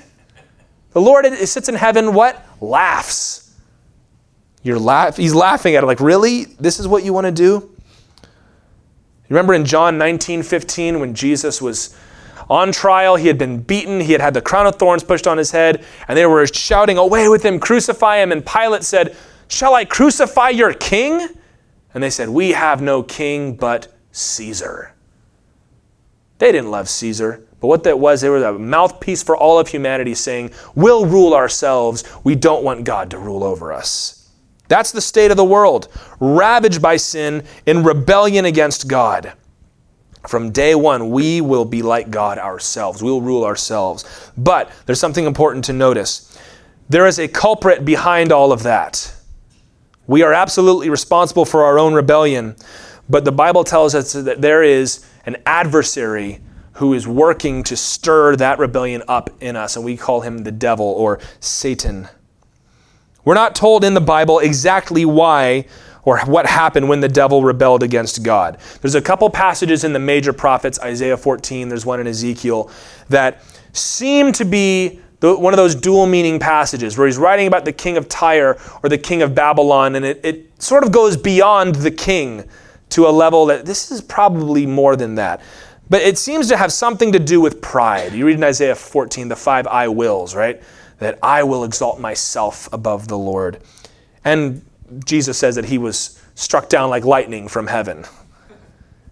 [0.92, 2.45] The Lord sits in heaven, what?
[2.61, 3.55] Laughs.
[4.62, 6.45] You're laugh- he's laughing at it, like, really?
[6.45, 7.71] This is what you want to do?
[9.29, 11.97] Remember in John 19 15 when Jesus was
[12.51, 15.38] on trial, he had been beaten, he had had the crown of thorns pushed on
[15.38, 18.31] his head, and they were shouting, Away with him, crucify him.
[18.31, 19.16] And Pilate said,
[19.53, 21.29] Shall I crucify your king?
[21.93, 24.95] And they said, We have no king but Caesar.
[26.38, 29.69] They didn't love Caesar, but what that was, they were a mouthpiece for all of
[29.69, 32.03] humanity saying, We'll rule ourselves.
[32.25, 34.31] We don't want God to rule over us.
[34.69, 35.88] That's the state of the world,
[36.19, 39.35] ravaged by sin in rebellion against God.
[40.27, 43.03] From day one, we will be like God ourselves.
[43.03, 44.33] We will rule ourselves.
[44.38, 46.38] But there's something important to notice.
[46.88, 49.15] There is a culprit behind all of that.
[50.07, 52.57] We are absolutely responsible for our own rebellion,
[53.09, 56.41] but the Bible tells us that there is an adversary
[56.75, 60.51] who is working to stir that rebellion up in us, and we call him the
[60.51, 62.09] devil or Satan.
[63.25, 65.67] We're not told in the Bible exactly why
[66.05, 68.59] or what happened when the devil rebelled against God.
[68.81, 72.71] There's a couple passages in the major prophets, Isaiah 14, there's one in Ezekiel,
[73.09, 77.73] that seem to be one of those dual meaning passages where he's writing about the
[77.73, 81.77] king of Tyre or the king of Babylon, and it, it sort of goes beyond
[81.77, 82.45] the king
[82.91, 85.41] to a level that this is probably more than that.
[85.89, 88.13] But it seems to have something to do with pride.
[88.13, 90.63] You read in Isaiah 14, the five I wills, right?
[90.99, 93.63] That I will exalt myself above the Lord.
[94.25, 94.65] And
[95.05, 98.05] Jesus says that he was struck down like lightning from heaven.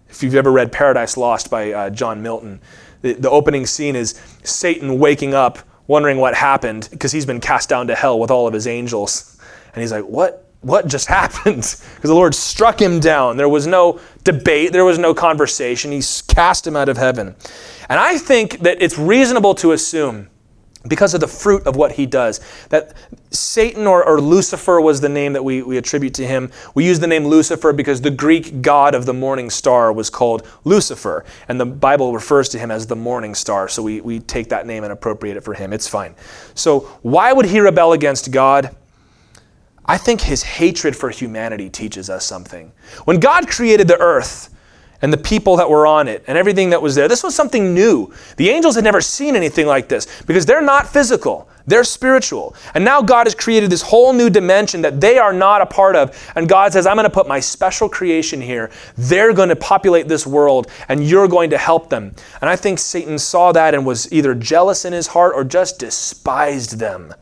[0.09, 2.59] If you've ever read Paradise Lost by uh, John Milton,
[3.01, 7.69] the, the opening scene is Satan waking up wondering what happened because he's been cast
[7.69, 9.37] down to hell with all of his angels.
[9.73, 10.47] And he's like, What?
[10.61, 11.57] What just happened?
[11.57, 13.37] Because the Lord struck him down.
[13.37, 15.91] There was no debate, there was no conversation.
[15.91, 17.35] He cast him out of heaven.
[17.89, 20.29] And I think that it's reasonable to assume
[20.87, 22.39] because of the fruit of what he does.
[22.69, 22.93] That
[23.29, 26.51] Satan or, or, Lucifer was the name that we, we attribute to him.
[26.73, 30.45] We use the name Lucifer because the Greek god of the morning star was called
[30.63, 34.49] Lucifer, and the Bible refers to him as the morning star, so we, we take
[34.49, 35.71] that name and appropriate it for him.
[35.71, 36.15] It's fine.
[36.55, 38.75] So, why would he rebel against God?
[39.85, 42.71] I think his hatred for humanity teaches us something.
[43.05, 44.49] When God created the earth,
[45.01, 47.07] and the people that were on it and everything that was there.
[47.07, 48.13] This was something new.
[48.37, 52.55] The angels had never seen anything like this because they're not physical, they're spiritual.
[52.73, 55.95] And now God has created this whole new dimension that they are not a part
[55.95, 56.31] of.
[56.35, 58.71] And God says, I'm going to put my special creation here.
[58.97, 62.13] They're going to populate this world and you're going to help them.
[62.41, 65.79] And I think Satan saw that and was either jealous in his heart or just
[65.79, 67.13] despised them.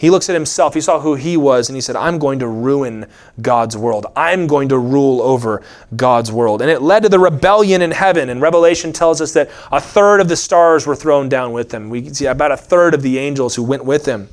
[0.00, 2.48] He looks at himself, he saw who he was, and he said, I'm going to
[2.48, 3.04] ruin
[3.42, 4.06] God's world.
[4.16, 5.62] I'm going to rule over
[5.94, 6.62] God's world.
[6.62, 8.30] And it led to the rebellion in heaven.
[8.30, 11.90] And Revelation tells us that a third of the stars were thrown down with him.
[11.90, 14.30] We see about a third of the angels who went with him.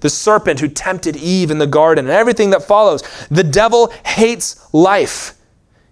[0.00, 3.02] The serpent who tempted Eve in the garden, and everything that follows.
[3.30, 5.34] The devil hates life.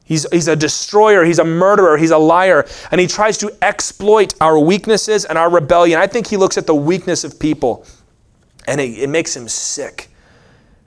[0.03, 4.33] He's, he's a destroyer, he's a murderer, he's a liar, and he tries to exploit
[4.41, 6.01] our weaknesses and our rebellion.
[6.01, 7.85] I think he looks at the weakness of people
[8.67, 10.09] and it, it makes him sick.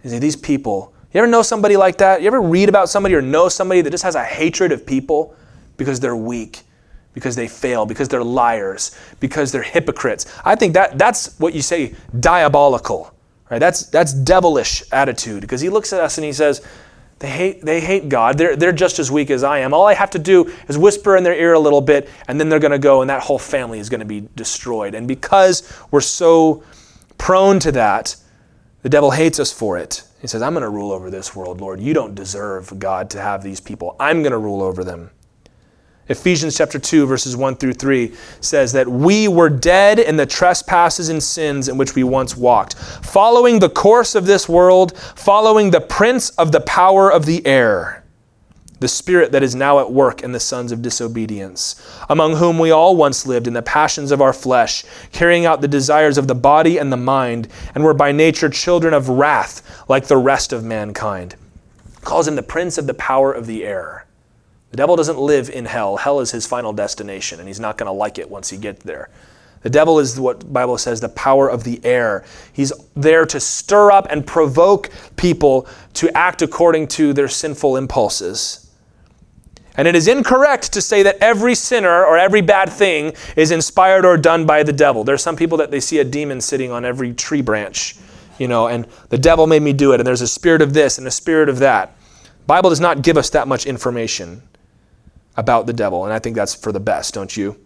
[0.03, 2.21] You see, these people, you ever know somebody like that?
[2.21, 5.35] You ever read about somebody or know somebody that just has a hatred of people
[5.77, 6.61] because they're weak,
[7.13, 10.25] because they fail, because they're liars, because they're hypocrites?
[10.43, 13.13] I think that that's what you say diabolical,
[13.49, 13.59] right?
[13.59, 16.65] That's that's devilish attitude because he looks at us and he says,
[17.19, 18.37] they hate, they hate God.
[18.37, 19.73] They're, they're just as weak as I am.
[19.73, 22.49] All I have to do is whisper in their ear a little bit, and then
[22.49, 24.93] they're going to go, and that whole family is going to be destroyed.
[24.93, 26.63] And because we're so
[27.23, 28.17] prone to that,
[28.81, 30.03] the devil hates us for it.
[30.19, 31.79] He says, I'm going to rule over this world, Lord.
[31.79, 33.95] You don't deserve God to have these people.
[33.97, 35.09] I'm going to rule over them.
[36.09, 41.07] Ephesians chapter 2 verses 1 through 3 says that we were dead in the trespasses
[41.07, 45.79] and sins in which we once walked, following the course of this world, following the
[45.79, 48.02] prince of the power of the air
[48.83, 52.69] the spirit that is now at work in the sons of disobedience, among whom we
[52.69, 56.35] all once lived in the passions of our flesh, carrying out the desires of the
[56.35, 60.65] body and the mind, and were by nature children of wrath, like the rest of
[60.65, 61.37] mankind.
[62.01, 64.05] Calls him the prince of the power of the air.
[64.71, 65.95] The devil doesn't live in hell.
[65.95, 68.83] Hell is his final destination, and he's not going to like it once he gets
[68.83, 69.09] there.
[69.61, 72.25] The devil is what the Bible says the power of the air.
[72.51, 78.62] He's there to stir up and provoke people to act according to their sinful impulses.
[79.75, 84.05] And it is incorrect to say that every sinner or every bad thing is inspired
[84.05, 85.03] or done by the devil.
[85.03, 87.95] There are some people that they see a demon sitting on every tree branch,
[88.37, 90.99] you know, and the devil made me do it, and there's a spirit of this
[90.99, 91.95] and a spirit of that.
[92.45, 94.43] Bible does not give us that much information
[95.35, 97.59] about the devil, and I think that's for the best, don't you?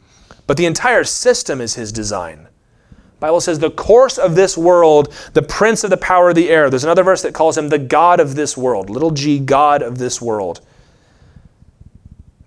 [0.45, 2.47] But the entire system is his design.
[3.19, 6.69] Bible says the course of this world, the prince of the power of the air.
[6.69, 9.97] There's another verse that calls him the God of this world, little g, God of
[9.97, 10.61] this world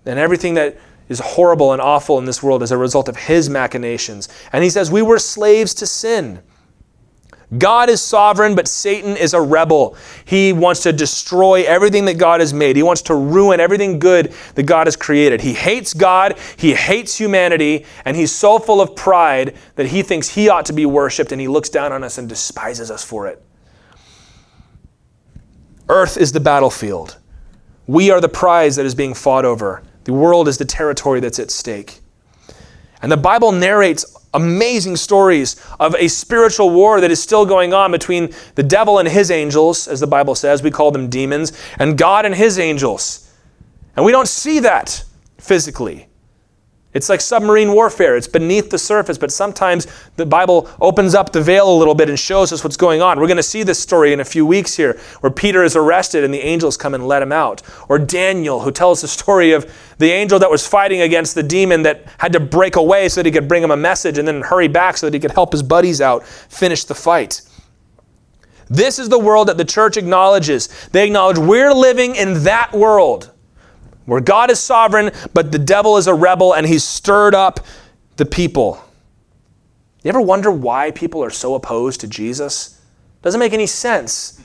[0.05, 0.77] and everything that
[1.09, 4.29] is horrible and awful in this world is a result of his machinations.
[4.53, 6.41] And he says, We were slaves to sin.
[7.57, 9.97] God is sovereign, but Satan is a rebel.
[10.23, 12.77] He wants to destroy everything that God has made.
[12.77, 15.41] He wants to ruin everything good that God has created.
[15.41, 20.29] He hates God, he hates humanity, and he's so full of pride that he thinks
[20.29, 23.27] he ought to be worshiped and he looks down on us and despises us for
[23.27, 23.43] it.
[25.89, 27.17] Earth is the battlefield.
[27.85, 29.83] We are the prize that is being fought over.
[30.03, 31.99] The world is the territory that's at stake.
[33.01, 37.91] And the Bible narrates amazing stories of a spiritual war that is still going on
[37.91, 40.63] between the devil and his angels, as the Bible says.
[40.63, 43.31] We call them demons, and God and his angels.
[43.95, 45.03] And we don't see that
[45.37, 46.07] physically.
[46.93, 48.17] It's like submarine warfare.
[48.17, 52.09] It's beneath the surface, but sometimes the Bible opens up the veil a little bit
[52.09, 53.19] and shows us what's going on.
[53.19, 56.25] We're going to see this story in a few weeks here, where Peter is arrested
[56.25, 57.61] and the angels come and let him out.
[57.87, 61.83] Or Daniel, who tells the story of the angel that was fighting against the demon
[61.83, 64.41] that had to break away so that he could bring him a message and then
[64.41, 67.41] hurry back so that he could help his buddies out finish the fight.
[68.69, 70.67] This is the world that the church acknowledges.
[70.91, 73.31] They acknowledge we're living in that world
[74.05, 77.59] where God is sovereign, but the devil is a rebel and he's stirred up
[78.17, 78.83] the people.
[80.03, 82.81] You ever wonder why people are so opposed to Jesus?
[83.21, 84.41] Doesn't make any sense.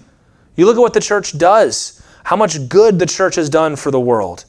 [0.54, 3.90] You look at what the church does, how much good the church has done for
[3.90, 4.44] the world.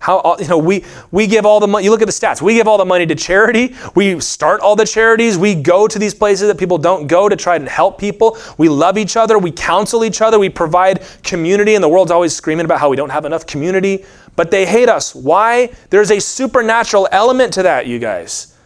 [0.00, 1.84] How you know we we give all the money.
[1.84, 2.40] You look at the stats.
[2.40, 3.74] We give all the money to charity.
[3.94, 5.36] We start all the charities.
[5.36, 8.38] We go to these places that people don't go to try and help people.
[8.56, 9.38] We love each other.
[9.38, 10.38] We counsel each other.
[10.38, 11.74] We provide community.
[11.74, 14.06] And the world's always screaming about how we don't have enough community.
[14.40, 15.14] But they hate us.
[15.14, 15.70] Why?
[15.90, 18.56] There's a supernatural element to that, you guys.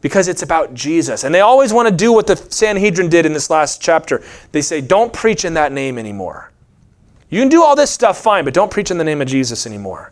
[0.00, 1.22] Because it's about Jesus.
[1.22, 4.24] And they always want to do what the Sanhedrin did in this last chapter.
[4.50, 6.50] They say, don't preach in that name anymore.
[7.30, 9.68] You can do all this stuff fine, but don't preach in the name of Jesus
[9.68, 10.10] anymore.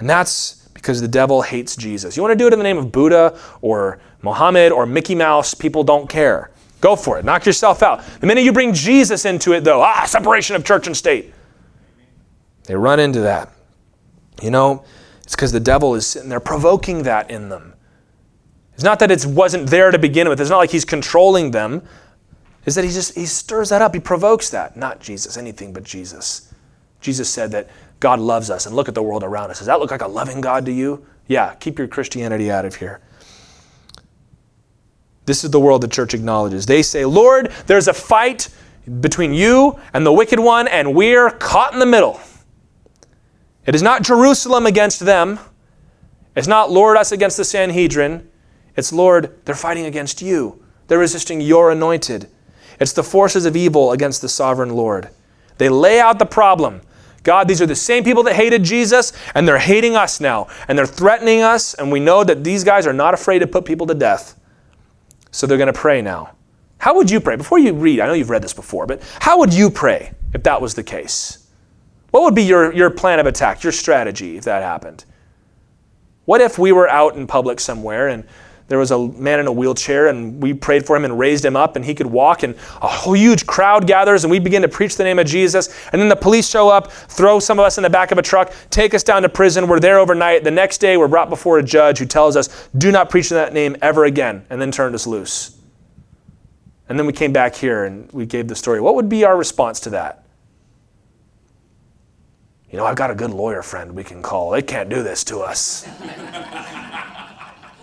[0.00, 2.16] And that's because the devil hates Jesus.
[2.16, 5.54] You want to do it in the name of Buddha or Mohammed or Mickey Mouse,
[5.54, 6.50] people don't care.
[6.80, 7.24] Go for it.
[7.24, 8.04] Knock yourself out.
[8.18, 11.34] The minute you bring Jesus into it, though, ah, separation of church and state.
[12.68, 13.50] They run into that.
[14.42, 14.84] You know,
[15.22, 17.72] it's because the devil is sitting there provoking that in them.
[18.74, 20.38] It's not that it wasn't there to begin with.
[20.38, 21.82] It's not like he's controlling them.
[22.66, 23.94] It's that he just he stirs that up.
[23.94, 24.76] He provokes that.
[24.76, 26.52] Not Jesus, anything but Jesus.
[27.00, 29.58] Jesus said that God loves us and look at the world around us.
[29.58, 31.06] Does that look like a loving God to you?
[31.26, 33.00] Yeah, keep your Christianity out of here.
[35.24, 36.66] This is the world the church acknowledges.
[36.66, 38.50] They say, Lord, there's a fight
[39.00, 42.20] between you and the wicked one, and we're caught in the middle.
[43.68, 45.38] It is not Jerusalem against them.
[46.34, 48.26] It's not Lord us against the Sanhedrin.
[48.76, 50.64] It's Lord, they're fighting against you.
[50.86, 52.30] They're resisting your anointed.
[52.80, 55.10] It's the forces of evil against the sovereign Lord.
[55.58, 56.80] They lay out the problem.
[57.24, 60.48] God, these are the same people that hated Jesus, and they're hating us now.
[60.66, 63.66] And they're threatening us, and we know that these guys are not afraid to put
[63.66, 64.40] people to death.
[65.30, 66.30] So they're going to pray now.
[66.78, 67.36] How would you pray?
[67.36, 70.42] Before you read, I know you've read this before, but how would you pray if
[70.44, 71.47] that was the case?
[72.10, 75.04] What would be your, your plan of attack, your strategy if that happened?
[76.24, 78.24] What if we were out in public somewhere and
[78.68, 81.56] there was a man in a wheelchair and we prayed for him and raised him
[81.56, 84.68] up and he could walk and a whole huge crowd gathers and we begin to
[84.68, 87.78] preach the name of Jesus and then the police show up throw some of us
[87.78, 89.68] in the back of a truck take us down to prison.
[89.68, 90.44] We're there overnight.
[90.44, 93.36] The next day we're brought before a judge who tells us do not preach in
[93.36, 95.58] that name ever again and then turned us loose.
[96.90, 98.82] And then we came back here and we gave the story.
[98.82, 100.24] What would be our response to that
[102.70, 105.24] you know i've got a good lawyer friend we can call they can't do this
[105.24, 105.86] to us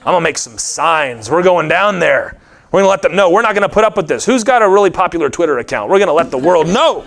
[0.06, 1.32] I'm going to make some signs.
[1.32, 2.40] We're going down there.
[2.72, 3.32] We're going to let them know.
[3.32, 4.24] We're not going to put up with this.
[4.24, 5.90] Who's got a really popular Twitter account?
[5.90, 7.00] We're going to let the world know.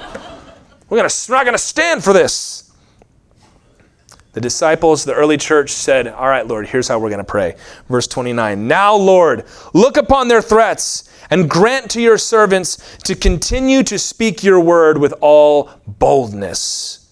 [0.88, 2.72] We're, gonna, we're not going to stand for this.
[4.32, 7.54] The disciples, the early church said, All right, Lord, here's how we're going to pray.
[7.88, 13.84] Verse 29 Now, Lord, look upon their threats and grant to your servants to continue
[13.84, 17.07] to speak your word with all boldness.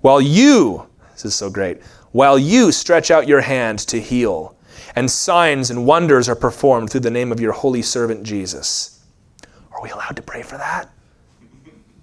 [0.00, 1.82] While you, this is so great,
[2.12, 4.56] while you stretch out your hand to heal
[4.96, 9.04] and signs and wonders are performed through the name of your holy servant Jesus.
[9.72, 10.88] Are we allowed to pray for that?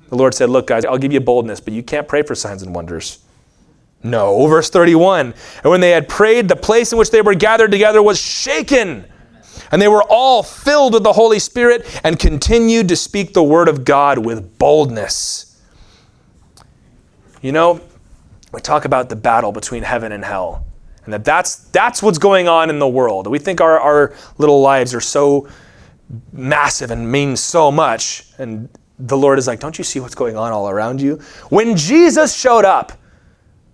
[0.09, 2.63] The Lord said, Look, guys, I'll give you boldness, but you can't pray for signs
[2.63, 3.19] and wonders.
[4.03, 4.47] No.
[4.47, 5.33] Verse 31
[5.63, 9.05] And when they had prayed, the place in which they were gathered together was shaken.
[9.69, 13.67] And they were all filled with the Holy Spirit and continued to speak the word
[13.67, 15.61] of God with boldness.
[17.41, 17.81] You know,
[18.57, 20.65] we talk about the battle between heaven and hell.
[21.05, 23.27] And that that's, that's what's going on in the world.
[23.27, 25.47] We think our, our little lives are so
[26.33, 28.25] massive and mean so much.
[28.39, 31.17] And the Lord is like, don't you see what's going on all around you?
[31.49, 32.93] When Jesus showed up,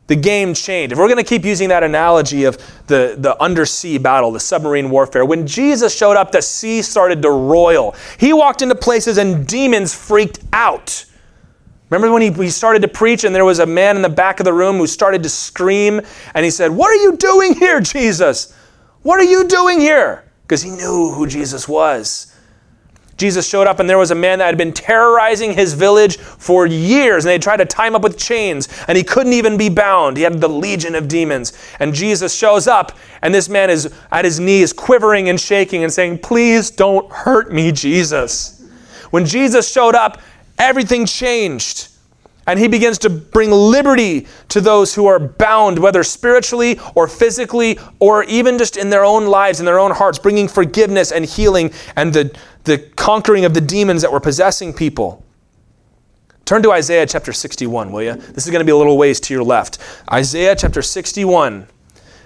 [0.07, 0.91] the game changed.
[0.91, 2.57] If we're going to keep using that analogy of
[2.87, 7.31] the, the undersea battle, the submarine warfare, when Jesus showed up, the sea started to
[7.31, 7.95] roil.
[8.19, 11.05] He walked into places and demons freaked out.
[11.93, 14.39] Remember when he, he started to preach and there was a man in the back
[14.39, 16.01] of the room who started to scream
[16.33, 18.51] and he said, What are you doing here, Jesus?
[19.03, 20.23] What are you doing here?
[20.41, 22.35] Because he knew who Jesus was.
[23.15, 26.65] Jesus showed up and there was a man that had been terrorizing his village for
[26.65, 29.69] years and they tried to tie him up with chains and he couldn't even be
[29.69, 30.17] bound.
[30.17, 31.53] He had the legion of demons.
[31.79, 35.93] And Jesus shows up and this man is at his knees quivering and shaking and
[35.93, 38.67] saying, Please don't hurt me, Jesus.
[39.11, 40.19] When Jesus showed up,
[40.57, 41.89] everything changed.
[42.45, 47.79] And he begins to bring liberty to those who are bound, whether spiritually or physically,
[47.99, 51.71] or even just in their own lives, in their own hearts, bringing forgiveness and healing
[51.95, 55.23] and the, the conquering of the demons that were possessing people.
[56.43, 58.15] Turn to Isaiah chapter 61, will you?
[58.15, 59.77] This is going to be a little ways to your left.
[60.11, 61.67] Isaiah chapter 61.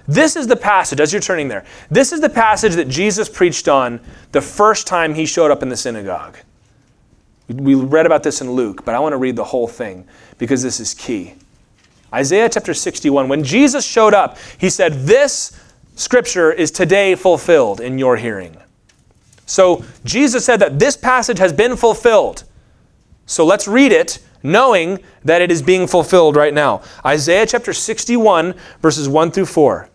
[0.07, 3.67] This is the passage, as you're turning there, this is the passage that Jesus preached
[3.67, 3.99] on
[4.31, 6.37] the first time he showed up in the synagogue.
[7.49, 10.05] We read about this in Luke, but I want to read the whole thing
[10.37, 11.35] because this is key.
[12.13, 15.59] Isaiah chapter 61, when Jesus showed up, he said, This
[15.95, 18.57] scripture is today fulfilled in your hearing.
[19.45, 22.43] So Jesus said that this passage has been fulfilled.
[23.25, 26.81] So let's read it knowing that it is being fulfilled right now.
[27.05, 29.89] Isaiah chapter 61, verses 1 through 4.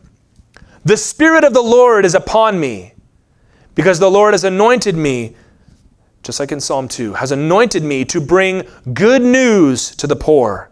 [0.85, 2.95] The Spirit of the Lord is upon me,
[3.75, 5.37] because the Lord has anointed me
[6.23, 10.71] just like in Psalm 2, has anointed me to bring good news to the poor.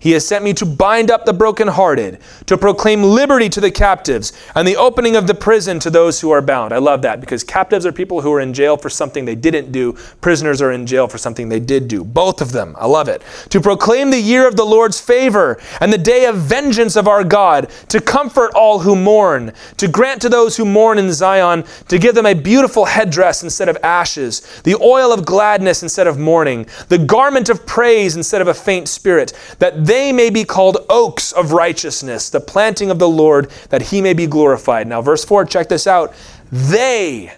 [0.00, 4.32] He has sent me to bind up the brokenhearted, to proclaim liberty to the captives,
[4.54, 6.72] and the opening of the prison to those who are bound.
[6.72, 9.72] I love that because captives are people who are in jail for something they didn't
[9.72, 9.94] do.
[10.20, 12.04] Prisoners are in jail for something they did do.
[12.04, 12.76] Both of them.
[12.78, 13.22] I love it.
[13.50, 17.24] To proclaim the year of the Lord's favor and the day of vengeance of our
[17.24, 21.98] God, to comfort all who mourn, to grant to those who mourn in Zion, to
[21.98, 26.66] give them a beautiful headdress instead of ashes, the oil of gladness instead of mourning,
[26.88, 31.32] the garment of praise instead of a faint spirit, that they may be called oaks
[31.32, 34.86] of righteousness, the planting of the Lord, that he may be glorified.
[34.86, 36.14] Now, verse 4, check this out.
[36.52, 37.32] They,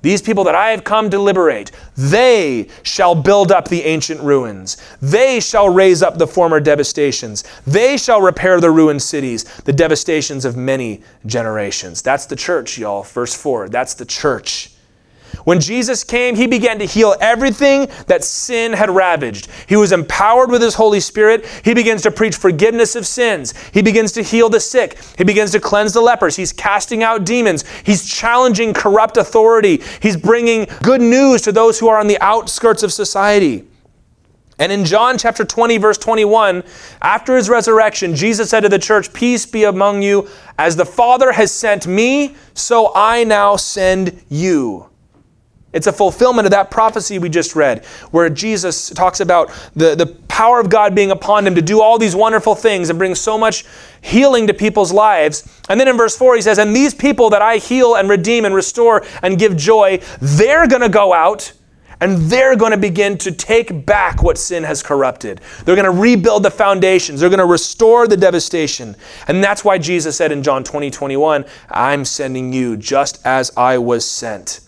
[0.00, 4.78] these people that I have come to liberate, they shall build up the ancient ruins.
[5.02, 7.44] They shall raise up the former devastations.
[7.66, 12.00] They shall repair the ruined cities, the devastations of many generations.
[12.00, 13.02] That's the church, y'all.
[13.02, 13.68] Verse 4.
[13.68, 14.70] That's the church.
[15.44, 19.48] When Jesus came, he began to heal everything that sin had ravaged.
[19.66, 21.46] He was empowered with his Holy Spirit.
[21.64, 23.54] He begins to preach forgiveness of sins.
[23.72, 24.98] He begins to heal the sick.
[25.16, 26.36] He begins to cleanse the lepers.
[26.36, 27.64] He's casting out demons.
[27.84, 29.82] He's challenging corrupt authority.
[30.00, 33.66] He's bringing good news to those who are on the outskirts of society.
[34.60, 36.62] And in John chapter 20, verse 21,
[37.00, 40.28] after his resurrection, Jesus said to the church, Peace be among you.
[40.58, 44.89] As the Father has sent me, so I now send you.
[45.72, 50.06] It's a fulfillment of that prophecy we just read, where Jesus talks about the, the
[50.28, 53.38] power of God being upon him to do all these wonderful things and bring so
[53.38, 53.64] much
[54.00, 55.46] healing to people's lives.
[55.68, 58.44] And then in verse 4, he says, And these people that I heal and redeem
[58.44, 61.52] and restore and give joy, they're going to go out
[62.00, 65.40] and they're going to begin to take back what sin has corrupted.
[65.64, 67.20] They're going to rebuild the foundations.
[67.20, 68.96] They're going to restore the devastation.
[69.28, 73.78] And that's why Jesus said in John 20, 21, I'm sending you just as I
[73.78, 74.60] was sent.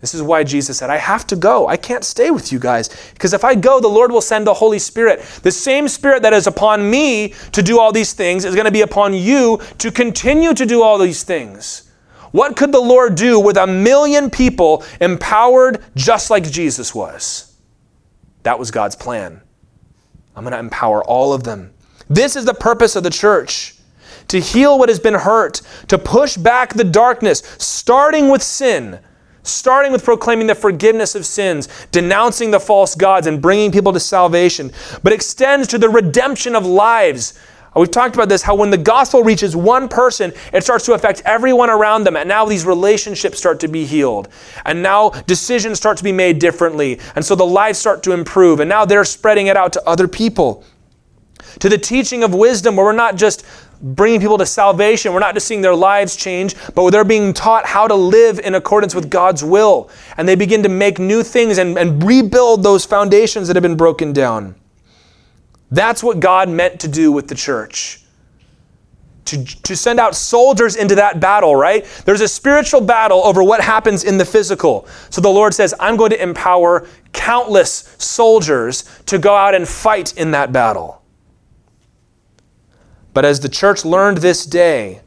[0.00, 1.66] This is why Jesus said, I have to go.
[1.66, 2.88] I can't stay with you guys.
[3.14, 5.20] Because if I go, the Lord will send the Holy Spirit.
[5.42, 8.70] The same Spirit that is upon me to do all these things is going to
[8.70, 11.90] be upon you to continue to do all these things.
[12.30, 17.56] What could the Lord do with a million people empowered just like Jesus was?
[18.44, 19.40] That was God's plan.
[20.36, 21.72] I'm going to empower all of them.
[22.08, 23.74] This is the purpose of the church
[24.28, 29.00] to heal what has been hurt, to push back the darkness, starting with sin
[29.48, 34.00] starting with proclaiming the forgiveness of sins, denouncing the false gods, and bringing people to
[34.00, 34.72] salvation,
[35.02, 37.38] but extends to the redemption of lives.
[37.76, 40.94] Uh, we've talked about this how when the gospel reaches one person, it starts to
[40.94, 42.16] affect everyone around them.
[42.16, 44.28] And now these relationships start to be healed.
[44.64, 47.00] And now decisions start to be made differently.
[47.14, 48.60] And so the lives start to improve.
[48.60, 50.64] And now they're spreading it out to other people.
[51.60, 53.44] To the teaching of wisdom, where we're not just
[53.80, 55.12] bringing people to salvation.
[55.12, 58.54] We're not just seeing their lives change, but they're being taught how to live in
[58.54, 59.90] accordance with God's will.
[60.16, 63.76] And they begin to make new things and, and rebuild those foundations that have been
[63.76, 64.54] broken down.
[65.70, 68.02] That's what God meant to do with the church.
[69.26, 71.84] To, to send out soldiers into that battle, right?
[72.06, 74.88] There's a spiritual battle over what happens in the physical.
[75.10, 80.16] So the Lord says, I'm going to empower countless soldiers to go out and fight
[80.16, 80.97] in that battle.
[83.18, 85.00] But as the church learned this day,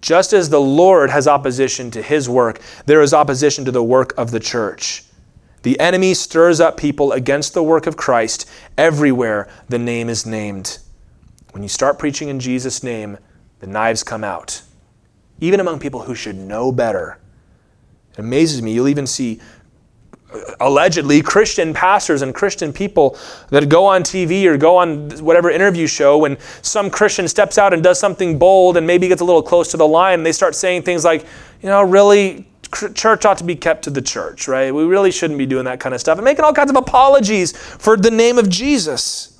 [0.00, 4.14] just as the Lord has opposition to his work, there is opposition to the work
[4.16, 5.04] of the church.
[5.62, 8.48] The enemy stirs up people against the work of Christ
[8.78, 10.78] everywhere the name is named.
[11.50, 13.18] When you start preaching in Jesus' name,
[13.58, 14.62] the knives come out,
[15.38, 17.18] even among people who should know better.
[18.14, 18.72] It amazes me.
[18.72, 19.38] You'll even see
[20.60, 23.18] allegedly Christian pastors and Christian people
[23.50, 27.72] that go on TV or go on whatever interview show when some Christian steps out
[27.72, 30.32] and does something bold and maybe gets a little close to the line and they
[30.32, 31.24] start saying things like,
[31.62, 32.46] you know, really
[32.94, 34.74] church ought to be kept to the church, right?
[34.74, 37.56] We really shouldn't be doing that kind of stuff and making all kinds of apologies
[37.56, 39.31] for the name of Jesus.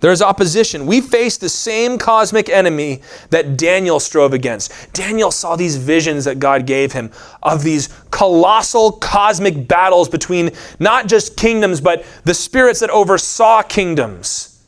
[0.00, 0.86] There's opposition.
[0.86, 4.92] We face the same cosmic enemy that Daniel strove against.
[4.92, 7.10] Daniel saw these visions that God gave him
[7.42, 14.62] of these colossal cosmic battles between not just kingdoms, but the spirits that oversaw kingdoms.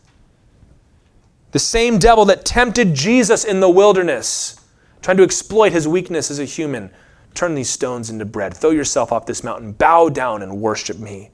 [1.52, 4.60] The same devil that tempted Jesus in the wilderness,
[5.00, 6.90] trying to exploit his weakness as a human.
[7.34, 8.56] Turn these stones into bread.
[8.56, 9.72] Throw yourself off this mountain.
[9.72, 11.30] Bow down and worship me.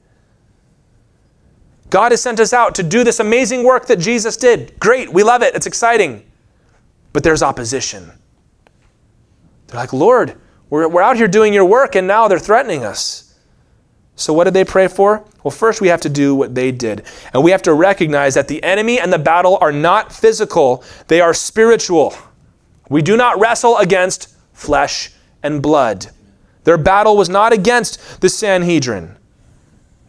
[1.89, 4.77] God has sent us out to do this amazing work that Jesus did.
[4.79, 6.23] Great, we love it, it's exciting.
[7.13, 8.11] But there's opposition.
[9.67, 10.35] They're like, Lord,
[10.69, 13.35] we're, we're out here doing your work, and now they're threatening us.
[14.15, 15.23] So, what did they pray for?
[15.43, 17.03] Well, first we have to do what they did.
[17.33, 21.21] And we have to recognize that the enemy and the battle are not physical, they
[21.21, 22.15] are spiritual.
[22.89, 25.11] We do not wrestle against flesh
[25.43, 26.07] and blood.
[26.63, 29.17] Their battle was not against the Sanhedrin,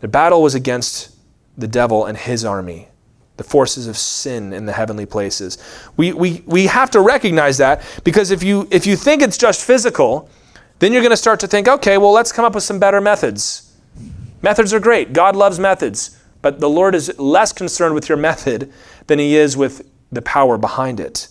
[0.01, 1.15] their battle was against
[1.59, 2.89] the devil and his army,
[3.37, 5.59] the forces of sin in the heavenly places.
[5.97, 9.65] We, we, we have to recognize that because if you, if you think it's just
[9.65, 10.31] physical,
[10.79, 13.01] then you're going to start to think, okay, well, let's come up with some better
[13.01, 13.77] methods.
[14.41, 15.13] Methods are great.
[15.13, 16.17] God loves methods.
[16.41, 18.73] But the Lord is less concerned with your method
[19.09, 21.29] than he is with the power behind it.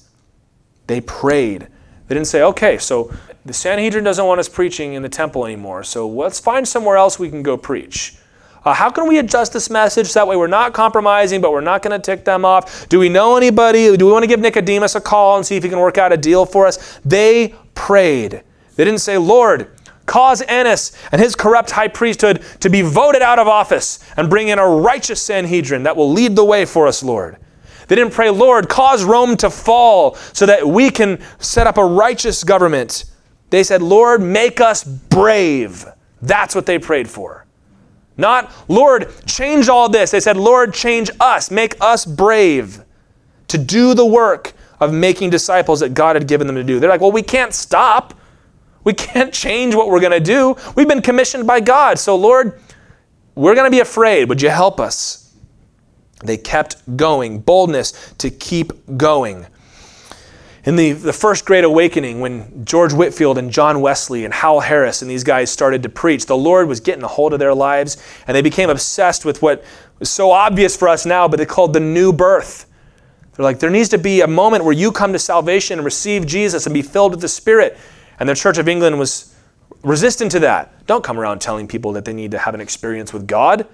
[0.88, 1.68] They prayed.
[2.08, 3.14] They didn't say, okay, so
[3.46, 7.18] the Sanhedrin doesn't want us preaching in the temple anymore, so let's find somewhere else
[7.18, 8.18] we can go preach.
[8.68, 11.62] Uh, how can we adjust this message so that way we're not compromising, but we're
[11.62, 12.90] not going to tick them off?
[12.90, 13.96] Do we know anybody?
[13.96, 16.12] Do we want to give Nicodemus a call and see if he can work out
[16.12, 17.00] a deal for us?
[17.06, 18.44] They prayed.
[18.76, 19.72] They didn't say, Lord,
[20.06, 24.50] cause Annas and his corrupt high priesthood to be voted out of office and bring
[24.50, 27.38] in a righteous Sanhedrin that will lead the way for us, Lord.
[27.88, 31.86] They didn't pray, Lord, cause Rome to fall so that we can set up a
[31.86, 33.06] righteous government.
[33.50, 35.86] They said, Lord, make us brave.
[36.22, 37.47] That's what they prayed for.
[38.18, 40.12] Not, Lord, change all this.
[40.12, 41.52] They said, Lord, change us.
[41.52, 42.84] Make us brave
[43.48, 46.80] to do the work of making disciples that God had given them to do.
[46.80, 48.14] They're like, well, we can't stop.
[48.84, 50.56] We can't change what we're going to do.
[50.76, 52.00] We've been commissioned by God.
[52.00, 52.60] So, Lord,
[53.36, 54.30] we're going to be afraid.
[54.30, 55.34] Would you help us?
[56.24, 59.46] They kept going, boldness to keep going.
[60.68, 65.02] In the, the first Great Awakening, when George Whitefield and John Wesley and Howell Harris
[65.02, 67.96] and these guys started to preach, the Lord was getting a hold of their lives,
[68.28, 69.64] and they became obsessed with what
[70.00, 72.66] was so obvious for us now, but they called the new birth.
[73.32, 76.28] They're like, there needs to be a moment where you come to salvation and receive
[76.28, 77.78] Jesus and be filled with the Spirit.
[78.20, 79.34] And the Church of England was
[79.84, 80.86] resistant to that.
[80.86, 83.66] Don't come around telling people that they need to have an experience with God.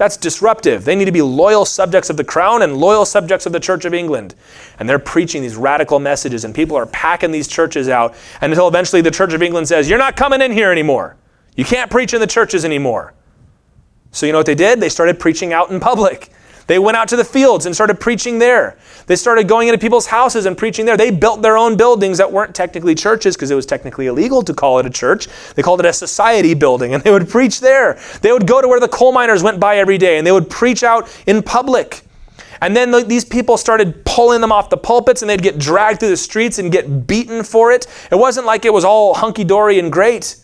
[0.00, 0.86] That's disruptive.
[0.86, 3.84] They need to be loyal subjects of the crown and loyal subjects of the Church
[3.84, 4.34] of England.
[4.78, 9.02] And they're preaching these radical messages, and people are packing these churches out until eventually
[9.02, 11.18] the Church of England says, You're not coming in here anymore.
[11.54, 13.12] You can't preach in the churches anymore.
[14.10, 14.80] So, you know what they did?
[14.80, 16.30] They started preaching out in public.
[16.70, 18.78] They went out to the fields and started preaching there.
[19.08, 20.96] They started going into people's houses and preaching there.
[20.96, 24.54] They built their own buildings that weren't technically churches because it was technically illegal to
[24.54, 25.26] call it a church.
[25.56, 28.00] They called it a society building and they would preach there.
[28.22, 30.48] They would go to where the coal miners went by every day and they would
[30.48, 32.02] preach out in public.
[32.60, 36.10] And then these people started pulling them off the pulpits and they'd get dragged through
[36.10, 37.88] the streets and get beaten for it.
[38.12, 40.36] It wasn't like it was all hunky dory and great.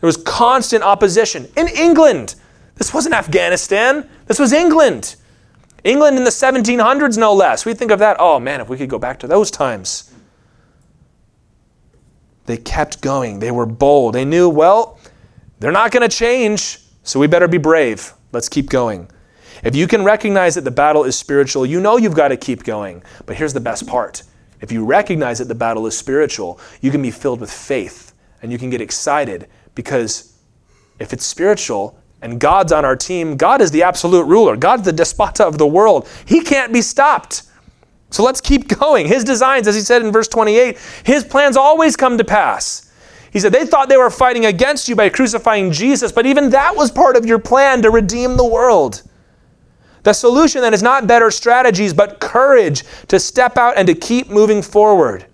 [0.00, 1.46] There was constant opposition.
[1.54, 2.34] In England,
[2.76, 5.16] this wasn't Afghanistan, this was England.
[5.84, 7.66] England in the 1700s, no less.
[7.66, 10.10] We think of that, oh man, if we could go back to those times.
[12.46, 13.38] They kept going.
[13.38, 14.14] They were bold.
[14.14, 14.98] They knew, well,
[15.60, 18.12] they're not going to change, so we better be brave.
[18.32, 19.08] Let's keep going.
[19.62, 22.64] If you can recognize that the battle is spiritual, you know you've got to keep
[22.64, 23.02] going.
[23.24, 24.22] But here's the best part
[24.60, 28.50] if you recognize that the battle is spiritual, you can be filled with faith and
[28.50, 30.38] you can get excited because
[30.98, 34.56] if it's spiritual, and God's on our team, God is the absolute ruler.
[34.56, 36.08] God's the despota of the world.
[36.24, 37.42] He can't be stopped.
[38.10, 39.06] So let's keep going.
[39.06, 42.90] His designs, as he said in verse 28, his plans always come to pass.
[43.30, 46.74] He said, They thought they were fighting against you by crucifying Jesus, but even that
[46.74, 49.02] was part of your plan to redeem the world.
[50.02, 54.30] The solution then is not better strategies, but courage to step out and to keep
[54.30, 55.26] moving forward.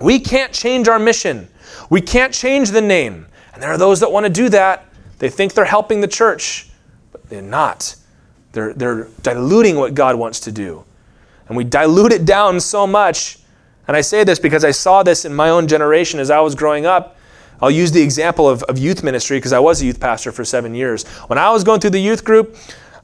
[0.00, 1.48] We can't change our mission,
[1.90, 3.26] we can't change the name.
[3.54, 4.87] And there are those that want to do that.
[5.18, 6.70] They think they're helping the church,
[7.12, 7.96] but they're not.
[8.52, 10.84] They're, they're diluting what God wants to do.
[11.48, 13.38] And we dilute it down so much.
[13.86, 16.54] And I say this because I saw this in my own generation as I was
[16.54, 17.16] growing up.
[17.60, 20.44] I'll use the example of, of youth ministry because I was a youth pastor for
[20.44, 21.06] seven years.
[21.26, 22.56] When I was going through the youth group,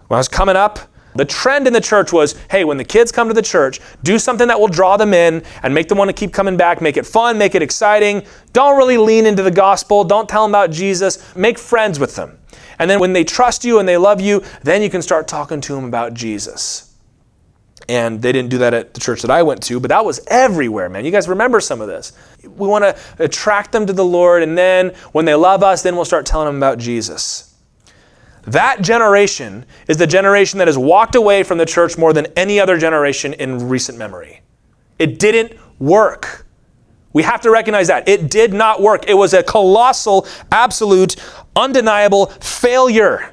[0.07, 0.79] when I was coming up,
[1.15, 4.19] the trend in the church was hey, when the kids come to the church, do
[4.19, 6.97] something that will draw them in and make them want to keep coming back, make
[6.97, 8.25] it fun, make it exciting.
[8.53, 12.39] Don't really lean into the gospel, don't tell them about Jesus, make friends with them.
[12.79, 15.61] And then when they trust you and they love you, then you can start talking
[15.63, 16.95] to them about Jesus.
[17.89, 20.21] And they didn't do that at the church that I went to, but that was
[20.29, 21.05] everywhere, man.
[21.05, 22.13] You guys remember some of this.
[22.43, 25.95] We want to attract them to the Lord, and then when they love us, then
[25.95, 27.54] we'll start telling them about Jesus.
[28.47, 32.61] That generation is the generation that has walked away from the church more than any
[32.61, 34.43] other generation in recent memory.
[34.99, 36.47] It didn't work.
[37.13, 38.09] We have to recognize that.
[38.09, 39.09] It did not work.
[39.09, 41.17] It was a colossal, absolute,
[41.55, 43.31] undeniable failure.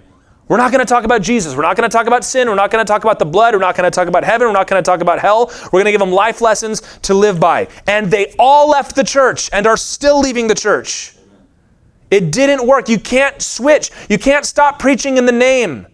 [0.47, 1.55] We're not going to talk about Jesus.
[1.55, 2.49] We're not going to talk about sin.
[2.49, 3.53] We're not going to talk about the blood.
[3.53, 4.47] We're not going to talk about heaven.
[4.47, 5.47] We're not going to talk about hell.
[5.65, 7.69] We're going to give them life lessons to live by.
[7.87, 11.15] And they all left the church and are still leaving the church.
[12.11, 12.89] It didn't work.
[12.89, 13.89] You can't switch.
[14.09, 15.87] You can't stop preaching in the name.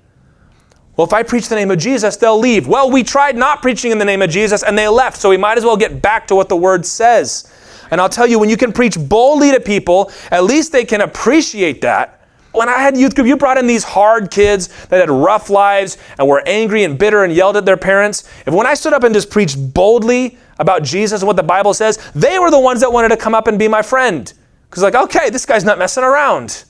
[0.98, 2.68] Well, if I preach the name of Jesus, they'll leave.
[2.68, 5.38] Well, we tried not preaching in the name of Jesus and they left, so we
[5.38, 7.54] might as well get back to what the word says.
[7.92, 11.02] And I'll tell you, when you can preach boldly to people, at least they can
[11.02, 12.28] appreciate that.
[12.52, 16.00] When I had youth group, you brought in these hard kids that had rough lives
[16.18, 18.28] and were angry and bitter and yelled at their parents.
[18.48, 21.76] If when I stood up and just preached boldly about Jesus and what the Bible
[21.76, 24.34] says, they were the ones that wanted to come up and be my friend.
[24.70, 26.66] Because, like, okay, this guy's not messing around.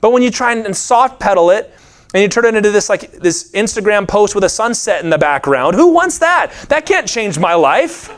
[0.00, 1.72] But when you try and soft pedal it,
[2.14, 5.18] and you turn it into this like this Instagram post with a sunset in the
[5.18, 5.74] background.
[5.74, 6.52] Who wants that?
[6.68, 8.14] That can't change my life.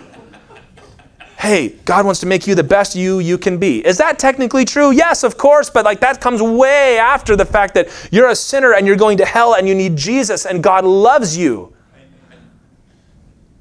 [1.38, 3.86] hey, God wants to make you the best you you can be.
[3.86, 4.90] Is that technically true?
[4.90, 8.74] Yes, of course, but like that comes way after the fact that you're a sinner
[8.74, 11.73] and you're going to hell and you need Jesus and God loves you.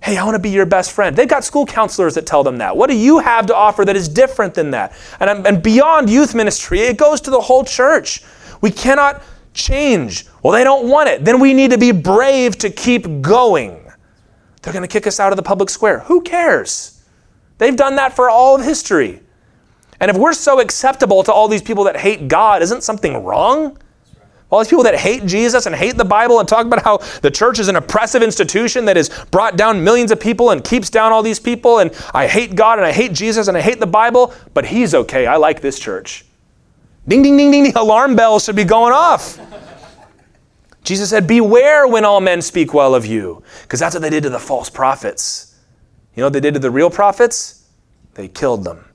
[0.03, 1.15] Hey, I want to be your best friend.
[1.15, 2.75] They've got school counselors that tell them that.
[2.75, 4.93] What do you have to offer that is different than that?
[5.21, 8.21] And, um, and beyond youth ministry, it goes to the whole church.
[8.59, 9.23] We cannot
[9.53, 10.25] change.
[10.41, 11.23] Well, they don't want it.
[11.23, 13.79] Then we need to be brave to keep going.
[14.61, 15.99] They're going to kick us out of the public square.
[15.99, 17.01] Who cares?
[17.57, 19.21] They've done that for all of history.
[20.01, 23.77] And if we're so acceptable to all these people that hate God, isn't something wrong?
[24.53, 27.31] All these people that hate Jesus and hate the Bible and talk about how the
[27.31, 31.11] church is an oppressive institution that has brought down millions of people and keeps down
[31.11, 33.87] all these people, and I hate God and I hate Jesus and I hate the
[33.87, 35.25] Bible, but He's okay.
[35.25, 36.25] I like this church.
[37.07, 37.75] Ding, ding, ding, ding, ding.
[37.75, 39.39] Alarm bells should be going off.
[40.83, 44.21] Jesus said, Beware when all men speak well of you, because that's what they did
[44.21, 45.59] to the false prophets.
[46.13, 47.67] You know what they did to the real prophets?
[48.13, 48.85] They killed them.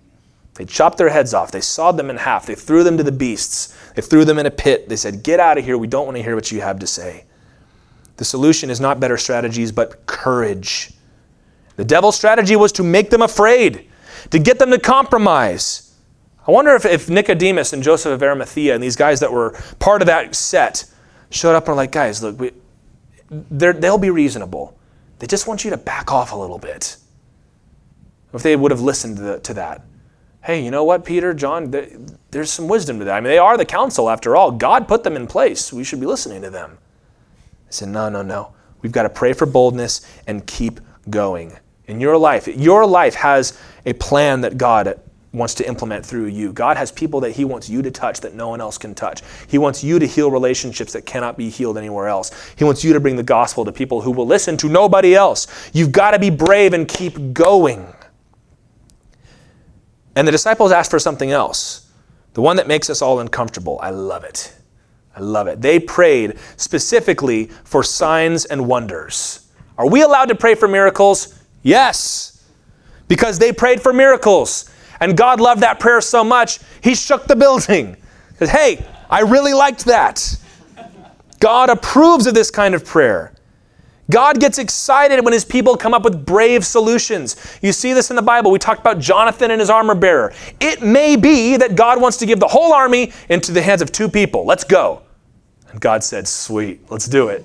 [0.55, 1.51] They chopped their heads off.
[1.51, 2.47] They sawed them in half.
[2.47, 3.77] They threw them to the beasts.
[3.99, 4.89] They threw them in a pit.
[4.89, 5.77] They said, Get out of here.
[5.77, 7.25] We don't want to hear what you have to say.
[8.17, 10.93] The solution is not better strategies, but courage.
[11.75, 13.89] The devil's strategy was to make them afraid,
[14.31, 15.97] to get them to compromise.
[16.47, 20.01] I wonder if, if Nicodemus and Joseph of Arimathea and these guys that were part
[20.01, 20.85] of that set
[21.31, 22.53] showed up and were like, guys, look, we,
[23.51, 24.79] they'll be reasonable.
[25.19, 26.99] They just want you to back off a little bit.
[28.33, 29.83] If they would have listened to, the, to that
[30.43, 31.71] hey, you know what, Peter, John,
[32.31, 33.15] there's some wisdom to that.
[33.17, 34.51] I mean, they are the council after all.
[34.51, 35.73] God put them in place.
[35.73, 36.79] We should be listening to them.
[37.69, 38.55] I said, no, no, no.
[38.81, 40.81] We've got to pray for boldness and keep
[41.11, 41.59] going.
[41.87, 45.01] In your life, your life has a plan that God
[45.33, 46.53] wants to implement through you.
[46.53, 49.23] God has people that He wants you to touch that no one else can touch.
[49.47, 52.31] He wants you to heal relationships that cannot be healed anywhere else.
[52.57, 55.47] He wants you to bring the gospel to people who will listen to nobody else.
[55.73, 57.87] You've got to be brave and keep going.
[60.19, 61.89] And the disciples asked for something else,
[62.35, 63.79] the one that makes us all uncomfortable.
[63.81, 64.53] I love it.
[65.15, 65.61] I love it.
[65.61, 69.47] They prayed specifically for signs and wonders.
[69.79, 71.41] Are we allowed to pray for miracles?
[71.63, 72.45] Yes,
[73.07, 74.69] because they prayed for miracles.
[74.99, 77.97] And God loved that prayer so much, He shook the building.
[78.41, 80.37] Said, Hey, I really liked that.
[81.39, 83.35] God approves of this kind of prayer.
[84.11, 87.37] God gets excited when his people come up with brave solutions.
[87.61, 88.51] You see this in the Bible.
[88.51, 90.33] We talked about Jonathan and his armor bearer.
[90.61, 93.93] It may be that God wants to give the whole army into the hands of
[93.93, 94.47] two people.
[94.47, 95.03] Let's go.
[95.71, 97.45] And God said, Sweet, let's do it.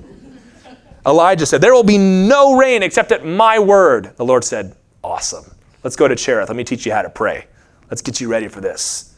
[1.05, 4.15] Elijah said, There will be no rain except at my word.
[4.15, 5.53] The Lord said, Awesome.
[5.83, 6.47] Let's go to Cherith.
[6.47, 7.47] Let me teach you how to pray.
[7.89, 9.12] Let's get you ready for this.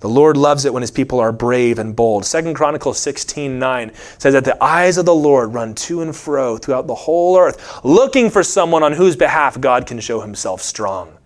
[0.00, 2.24] The Lord loves it when his people are brave and bold.
[2.24, 6.56] Second Chronicles 16 9 says that the eyes of the Lord run to and fro
[6.56, 11.16] throughout the whole earth, looking for someone on whose behalf God can show himself strong.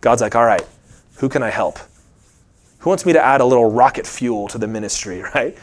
[0.00, 0.66] God's like, all right,
[1.16, 1.78] who can I help?
[2.78, 5.56] Who wants me to add a little rocket fuel to the ministry, right?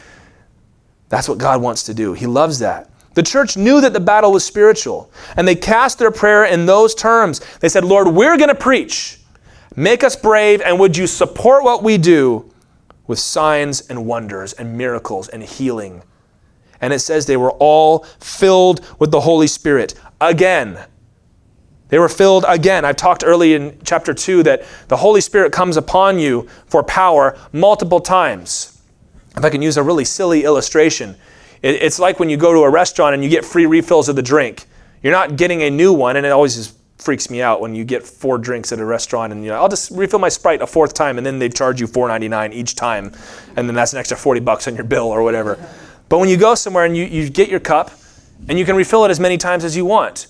[1.08, 2.12] That's what God wants to do.
[2.12, 2.90] He loves that.
[3.14, 6.94] The church knew that the battle was spiritual, and they cast their prayer in those
[6.94, 7.40] terms.
[7.60, 9.20] They said, Lord, we're going to preach.
[9.76, 12.50] Make us brave, and would you support what we do
[13.06, 16.02] with signs and wonders and miracles and healing?
[16.80, 20.78] And it says they were all filled with the Holy Spirit again.
[21.88, 22.86] They were filled again.
[22.86, 27.38] I've talked early in chapter 2 that the Holy Spirit comes upon you for power
[27.52, 28.80] multiple times.
[29.36, 31.16] If I can use a really silly illustration,
[31.62, 34.22] it's like when you go to a restaurant and you get free refills of the
[34.22, 34.66] drink.
[35.02, 37.84] You're not getting a new one, and it always is freaks me out when you
[37.84, 40.66] get four drinks at a restaurant and you know I'll just refill my Sprite a
[40.66, 43.12] fourth time and then they charge you $4.99 each time
[43.54, 45.58] and then that's an extra 40 bucks on your bill or whatever.
[46.08, 47.90] But when you go somewhere and you, you get your cup
[48.48, 50.28] and you can refill it as many times as you want.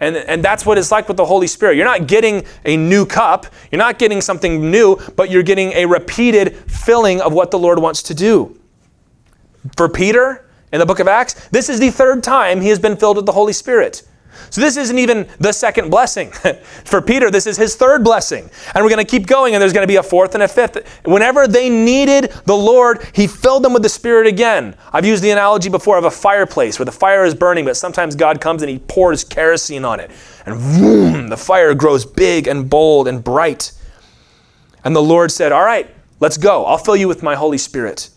[0.00, 1.76] And, and that's what it's like with the Holy Spirit.
[1.76, 5.86] You're not getting a new cup, you're not getting something new, but you're getting a
[5.86, 8.58] repeated filling of what the Lord wants to do.
[9.76, 12.96] For Peter in the book of Acts, this is the third time he has been
[12.96, 14.02] filled with the Holy Spirit.
[14.50, 16.30] So this isn't even the second blessing.
[16.84, 18.50] For Peter, this is his third blessing.
[18.74, 20.48] And we're going to keep going, and there's going to be a fourth and a
[20.48, 21.00] fifth.
[21.04, 24.76] Whenever they needed the Lord, he filled them with the Spirit again.
[24.92, 28.14] I've used the analogy before of a fireplace where the fire is burning, but sometimes
[28.14, 30.10] God comes and he pours kerosene on it.
[30.46, 33.72] And boom, the fire grows big and bold and bright.
[34.84, 35.88] And the Lord said, All right,
[36.20, 36.64] let's go.
[36.64, 38.10] I'll fill you with my Holy Spirit.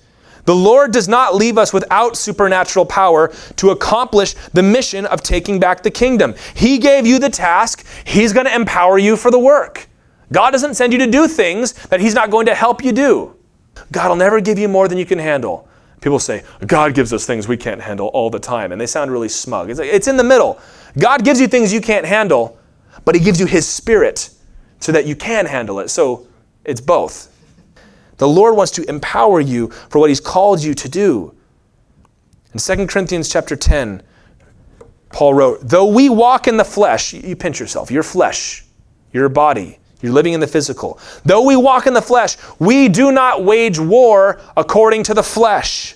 [0.45, 5.59] The Lord does not leave us without supernatural power to accomplish the mission of taking
[5.59, 6.35] back the kingdom.
[6.53, 9.87] He gave you the task, He's going to empower you for the work.
[10.31, 13.35] God doesn't send you to do things that He's not going to help you do.
[13.91, 15.67] God will never give you more than you can handle.
[16.01, 19.11] People say, God gives us things we can't handle all the time, and they sound
[19.11, 19.71] really smug.
[19.71, 20.59] It's, it's in the middle.
[20.99, 22.59] God gives you things you can't handle,
[23.05, 24.29] but He gives you His Spirit
[24.79, 25.89] so that you can handle it.
[25.89, 26.27] So
[26.63, 27.34] it's both.
[28.18, 31.36] The Lord wants to empower you for what He's called you to do.
[32.53, 34.01] In 2 Corinthians chapter 10,
[35.09, 38.66] Paul wrote, Though we walk in the flesh, you pinch yourself, your flesh,
[39.11, 40.99] your body, you're living in the physical.
[41.24, 45.95] Though we walk in the flesh, we do not wage war according to the flesh.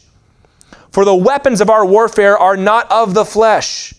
[0.91, 3.93] For the weapons of our warfare are not of the flesh,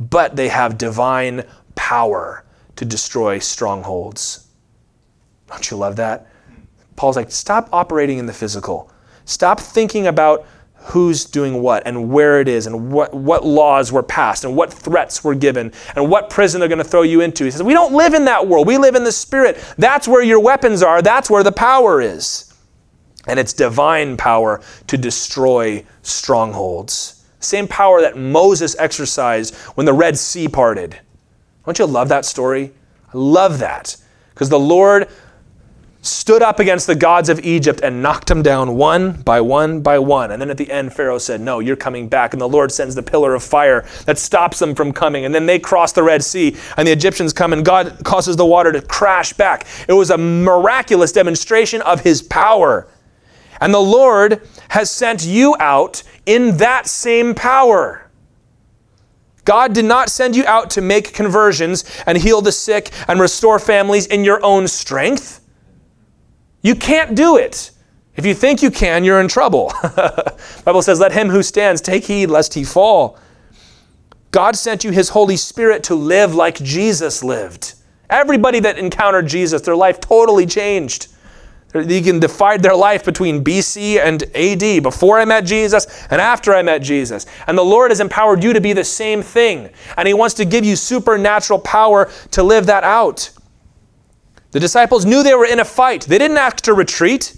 [0.00, 1.44] but they have divine
[1.74, 2.44] power
[2.76, 4.48] to destroy strongholds.
[5.46, 6.31] Don't you love that?
[7.02, 8.88] Paul's like, stop operating in the physical.
[9.24, 10.46] Stop thinking about
[10.76, 14.72] who's doing what and where it is and what, what laws were passed and what
[14.72, 17.42] threats were given and what prison they're going to throw you into.
[17.42, 18.68] He says, We don't live in that world.
[18.68, 19.58] We live in the spirit.
[19.76, 22.54] That's where your weapons are, that's where the power is.
[23.26, 27.26] And it's divine power to destroy strongholds.
[27.40, 31.00] Same power that Moses exercised when the Red Sea parted.
[31.66, 32.72] Don't you love that story?
[33.12, 33.96] I love that.
[34.30, 35.08] Because the Lord
[36.02, 39.98] stood up against the gods of Egypt and knocked them down one by one by
[39.98, 40.32] one.
[40.32, 42.34] And then at the end, Pharaoh said, No, you're coming back.
[42.34, 45.24] And the Lord sends the pillar of fire that stops them from coming.
[45.24, 48.44] And then they cross the Red Sea, and the Egyptians come, and God causes the
[48.44, 49.66] water to crash back.
[49.88, 52.88] It was a miraculous demonstration of his power.
[53.60, 58.10] And the Lord has sent you out in that same power.
[59.44, 63.58] God did not send you out to make conversions and heal the sick and restore
[63.58, 65.41] families in your own strength.
[66.62, 67.70] You can't do it.
[68.16, 69.72] If you think you can, you're in trouble.
[70.64, 73.18] Bible says, "Let him who stands take heed lest he fall."
[74.30, 77.74] God sent you his Holy Spirit to live like Jesus lived.
[78.08, 81.08] Everybody that encountered Jesus, their life totally changed.
[81.74, 86.54] You can divide their life between BC and AD, before I met Jesus and after
[86.54, 87.24] I met Jesus.
[87.46, 89.70] And the Lord has empowered you to be the same thing.
[89.96, 93.30] And He wants to give you supernatural power to live that out.
[94.52, 96.02] The disciples knew they were in a fight.
[96.02, 97.36] They didn't ask to retreat.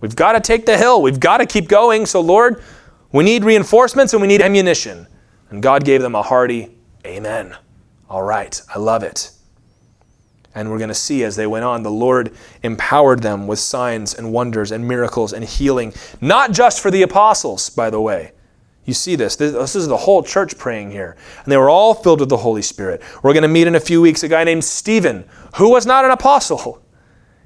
[0.00, 1.00] We've got to take the hill.
[1.02, 2.06] We've got to keep going.
[2.06, 2.62] So, Lord,
[3.12, 5.06] we need reinforcements and we need ammunition.
[5.50, 6.76] And God gave them a hearty
[7.06, 7.56] amen.
[8.08, 9.30] All right, I love it.
[10.54, 14.14] And we're going to see as they went on, the Lord empowered them with signs
[14.14, 18.32] and wonders and miracles and healing, not just for the apostles, by the way.
[18.84, 19.36] You see this.
[19.36, 21.16] This is the whole church praying here.
[21.44, 23.02] And they were all filled with the Holy Spirit.
[23.22, 25.24] We're going to meet in a few weeks a guy named Stephen,
[25.56, 26.82] who was not an apostle.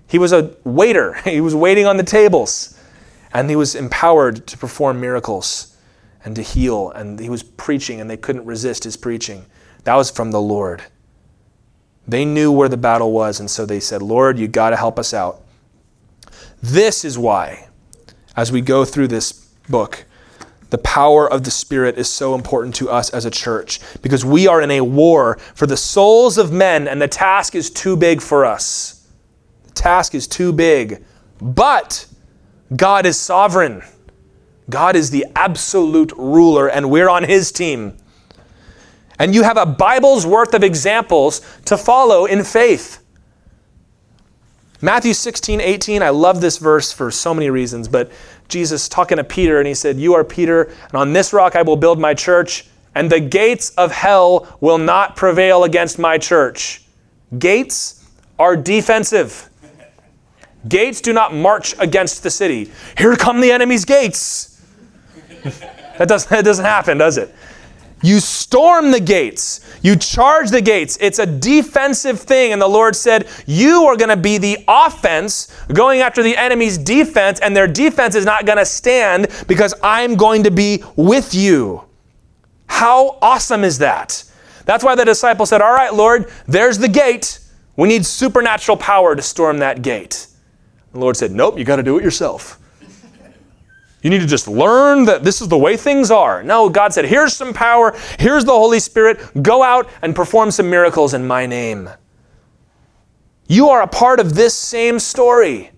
[0.06, 2.78] He was a waiter, he was waiting on the tables.
[3.32, 5.76] And he was empowered to perform miracles
[6.24, 6.90] and to heal.
[6.90, 9.44] And he was preaching, and they couldn't resist his preaching.
[9.82, 10.84] That was from the Lord.
[12.06, 14.98] They knew where the battle was, and so they said, Lord, you got to help
[14.98, 15.42] us out.
[16.62, 17.68] This is why,
[18.36, 19.32] as we go through this
[19.68, 20.04] book,
[20.74, 24.48] the power of the Spirit is so important to us as a church because we
[24.48, 28.20] are in a war for the souls of men, and the task is too big
[28.20, 29.06] for us.
[29.66, 31.04] The task is too big.
[31.40, 32.06] But
[32.74, 33.84] God is sovereign,
[34.68, 37.96] God is the absolute ruler, and we're on His team.
[39.20, 43.00] And you have a Bible's worth of examples to follow in faith.
[44.80, 48.10] Matthew 16, 18, I love this verse for so many reasons, but
[48.48, 51.62] Jesus talking to Peter, and he said, You are Peter, and on this rock I
[51.62, 56.84] will build my church, and the gates of hell will not prevail against my church.
[57.38, 59.50] Gates are defensive.
[60.68, 62.70] Gates do not march against the city.
[62.96, 64.62] Here come the enemy's gates.
[65.42, 67.34] that, doesn't, that doesn't happen, does it?
[68.04, 69.60] You storm the gates.
[69.80, 70.98] You charge the gates.
[71.00, 72.52] It's a defensive thing.
[72.52, 76.76] And the Lord said, You are going to be the offense going after the enemy's
[76.76, 81.34] defense, and their defense is not going to stand because I'm going to be with
[81.34, 81.82] you.
[82.66, 84.22] How awesome is that?
[84.66, 87.38] That's why the disciples said, All right, Lord, there's the gate.
[87.74, 90.26] We need supernatural power to storm that gate.
[90.92, 92.60] The Lord said, Nope, you got to do it yourself.
[94.04, 96.42] You need to just learn that this is the way things are.
[96.42, 100.68] No, God said, here's some power, here's the Holy Spirit, go out and perform some
[100.68, 101.88] miracles in my name.
[103.48, 105.70] You are a part of this same story.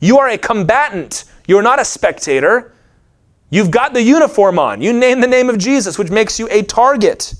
[0.00, 2.72] You are a combatant, you are not a spectator.
[3.50, 4.80] You've got the uniform on.
[4.80, 7.34] You name the name of Jesus, which makes you a target.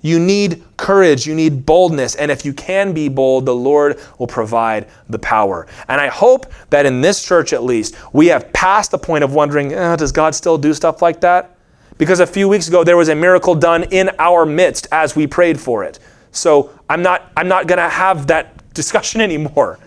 [0.00, 4.28] You need courage, you need boldness, and if you can be bold, the Lord will
[4.28, 5.66] provide the power.
[5.88, 9.34] And I hope that in this church at least, we have passed the point of
[9.34, 11.56] wondering, eh, does God still do stuff like that?
[11.98, 15.26] Because a few weeks ago there was a miracle done in our midst as we
[15.26, 15.98] prayed for it.
[16.30, 19.78] So I'm not I'm not going to have that discussion anymore.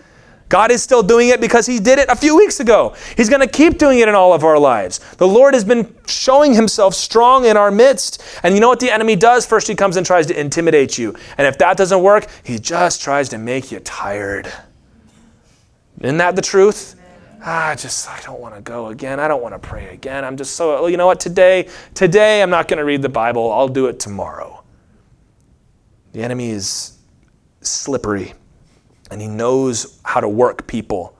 [0.52, 2.94] God is still doing it because He did it a few weeks ago.
[3.16, 4.98] He's going to keep doing it in all of our lives.
[5.14, 8.22] The Lord has been showing Himself strong in our midst.
[8.42, 9.46] And you know what the enemy does?
[9.46, 11.16] First, he comes and tries to intimidate you.
[11.38, 14.52] And if that doesn't work, he just tries to make you tired.
[16.02, 16.96] Isn't that the truth?
[17.42, 19.20] Ah, just I don't want to go again.
[19.20, 20.22] I don't want to pray again.
[20.22, 23.50] I'm just so you know what today today I'm not going to read the Bible.
[23.50, 24.62] I'll do it tomorrow.
[26.12, 26.98] The enemy is
[27.62, 28.34] slippery
[29.12, 31.16] and He knows how to work people.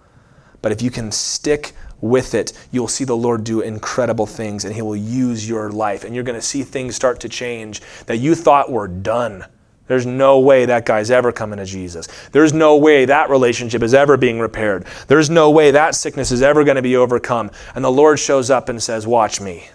[0.62, 4.74] But if you can stick with it, you'll see the Lord do incredible things and
[4.74, 6.04] He will use your life.
[6.04, 9.44] And you're going to see things start to change that you thought were done.
[9.88, 12.08] There's no way that guy's ever coming to Jesus.
[12.30, 14.86] There's no way that relationship is ever being repaired.
[15.08, 17.50] There's no way that sickness is ever going to be overcome.
[17.74, 19.68] And the Lord shows up and says, Watch me.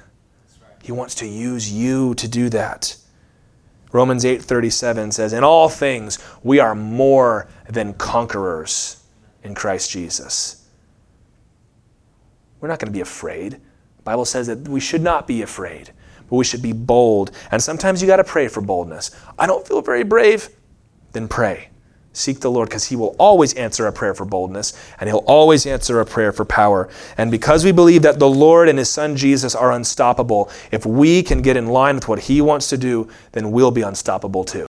[0.82, 2.96] He wants to use you to do that.
[3.92, 8.98] Romans 8:37 says, "In all things we are more than conquerors
[9.44, 10.64] in Christ Jesus."
[12.60, 13.54] We're not going to be afraid.
[13.98, 15.92] The Bible says that we should not be afraid,
[16.30, 17.32] but we should be bold.
[17.52, 19.12] And sometimes you got to pray for boldness.
[19.38, 20.50] I don't feel very brave.
[21.12, 21.70] Then pray.
[22.18, 25.66] Seek the Lord because He will always answer a prayer for boldness and He'll always
[25.68, 26.90] answer a prayer for power.
[27.18, 31.22] And because we believe that the Lord and His Son Jesus are unstoppable, if we
[31.22, 34.66] can get in line with what He wants to do, then we'll be unstoppable too.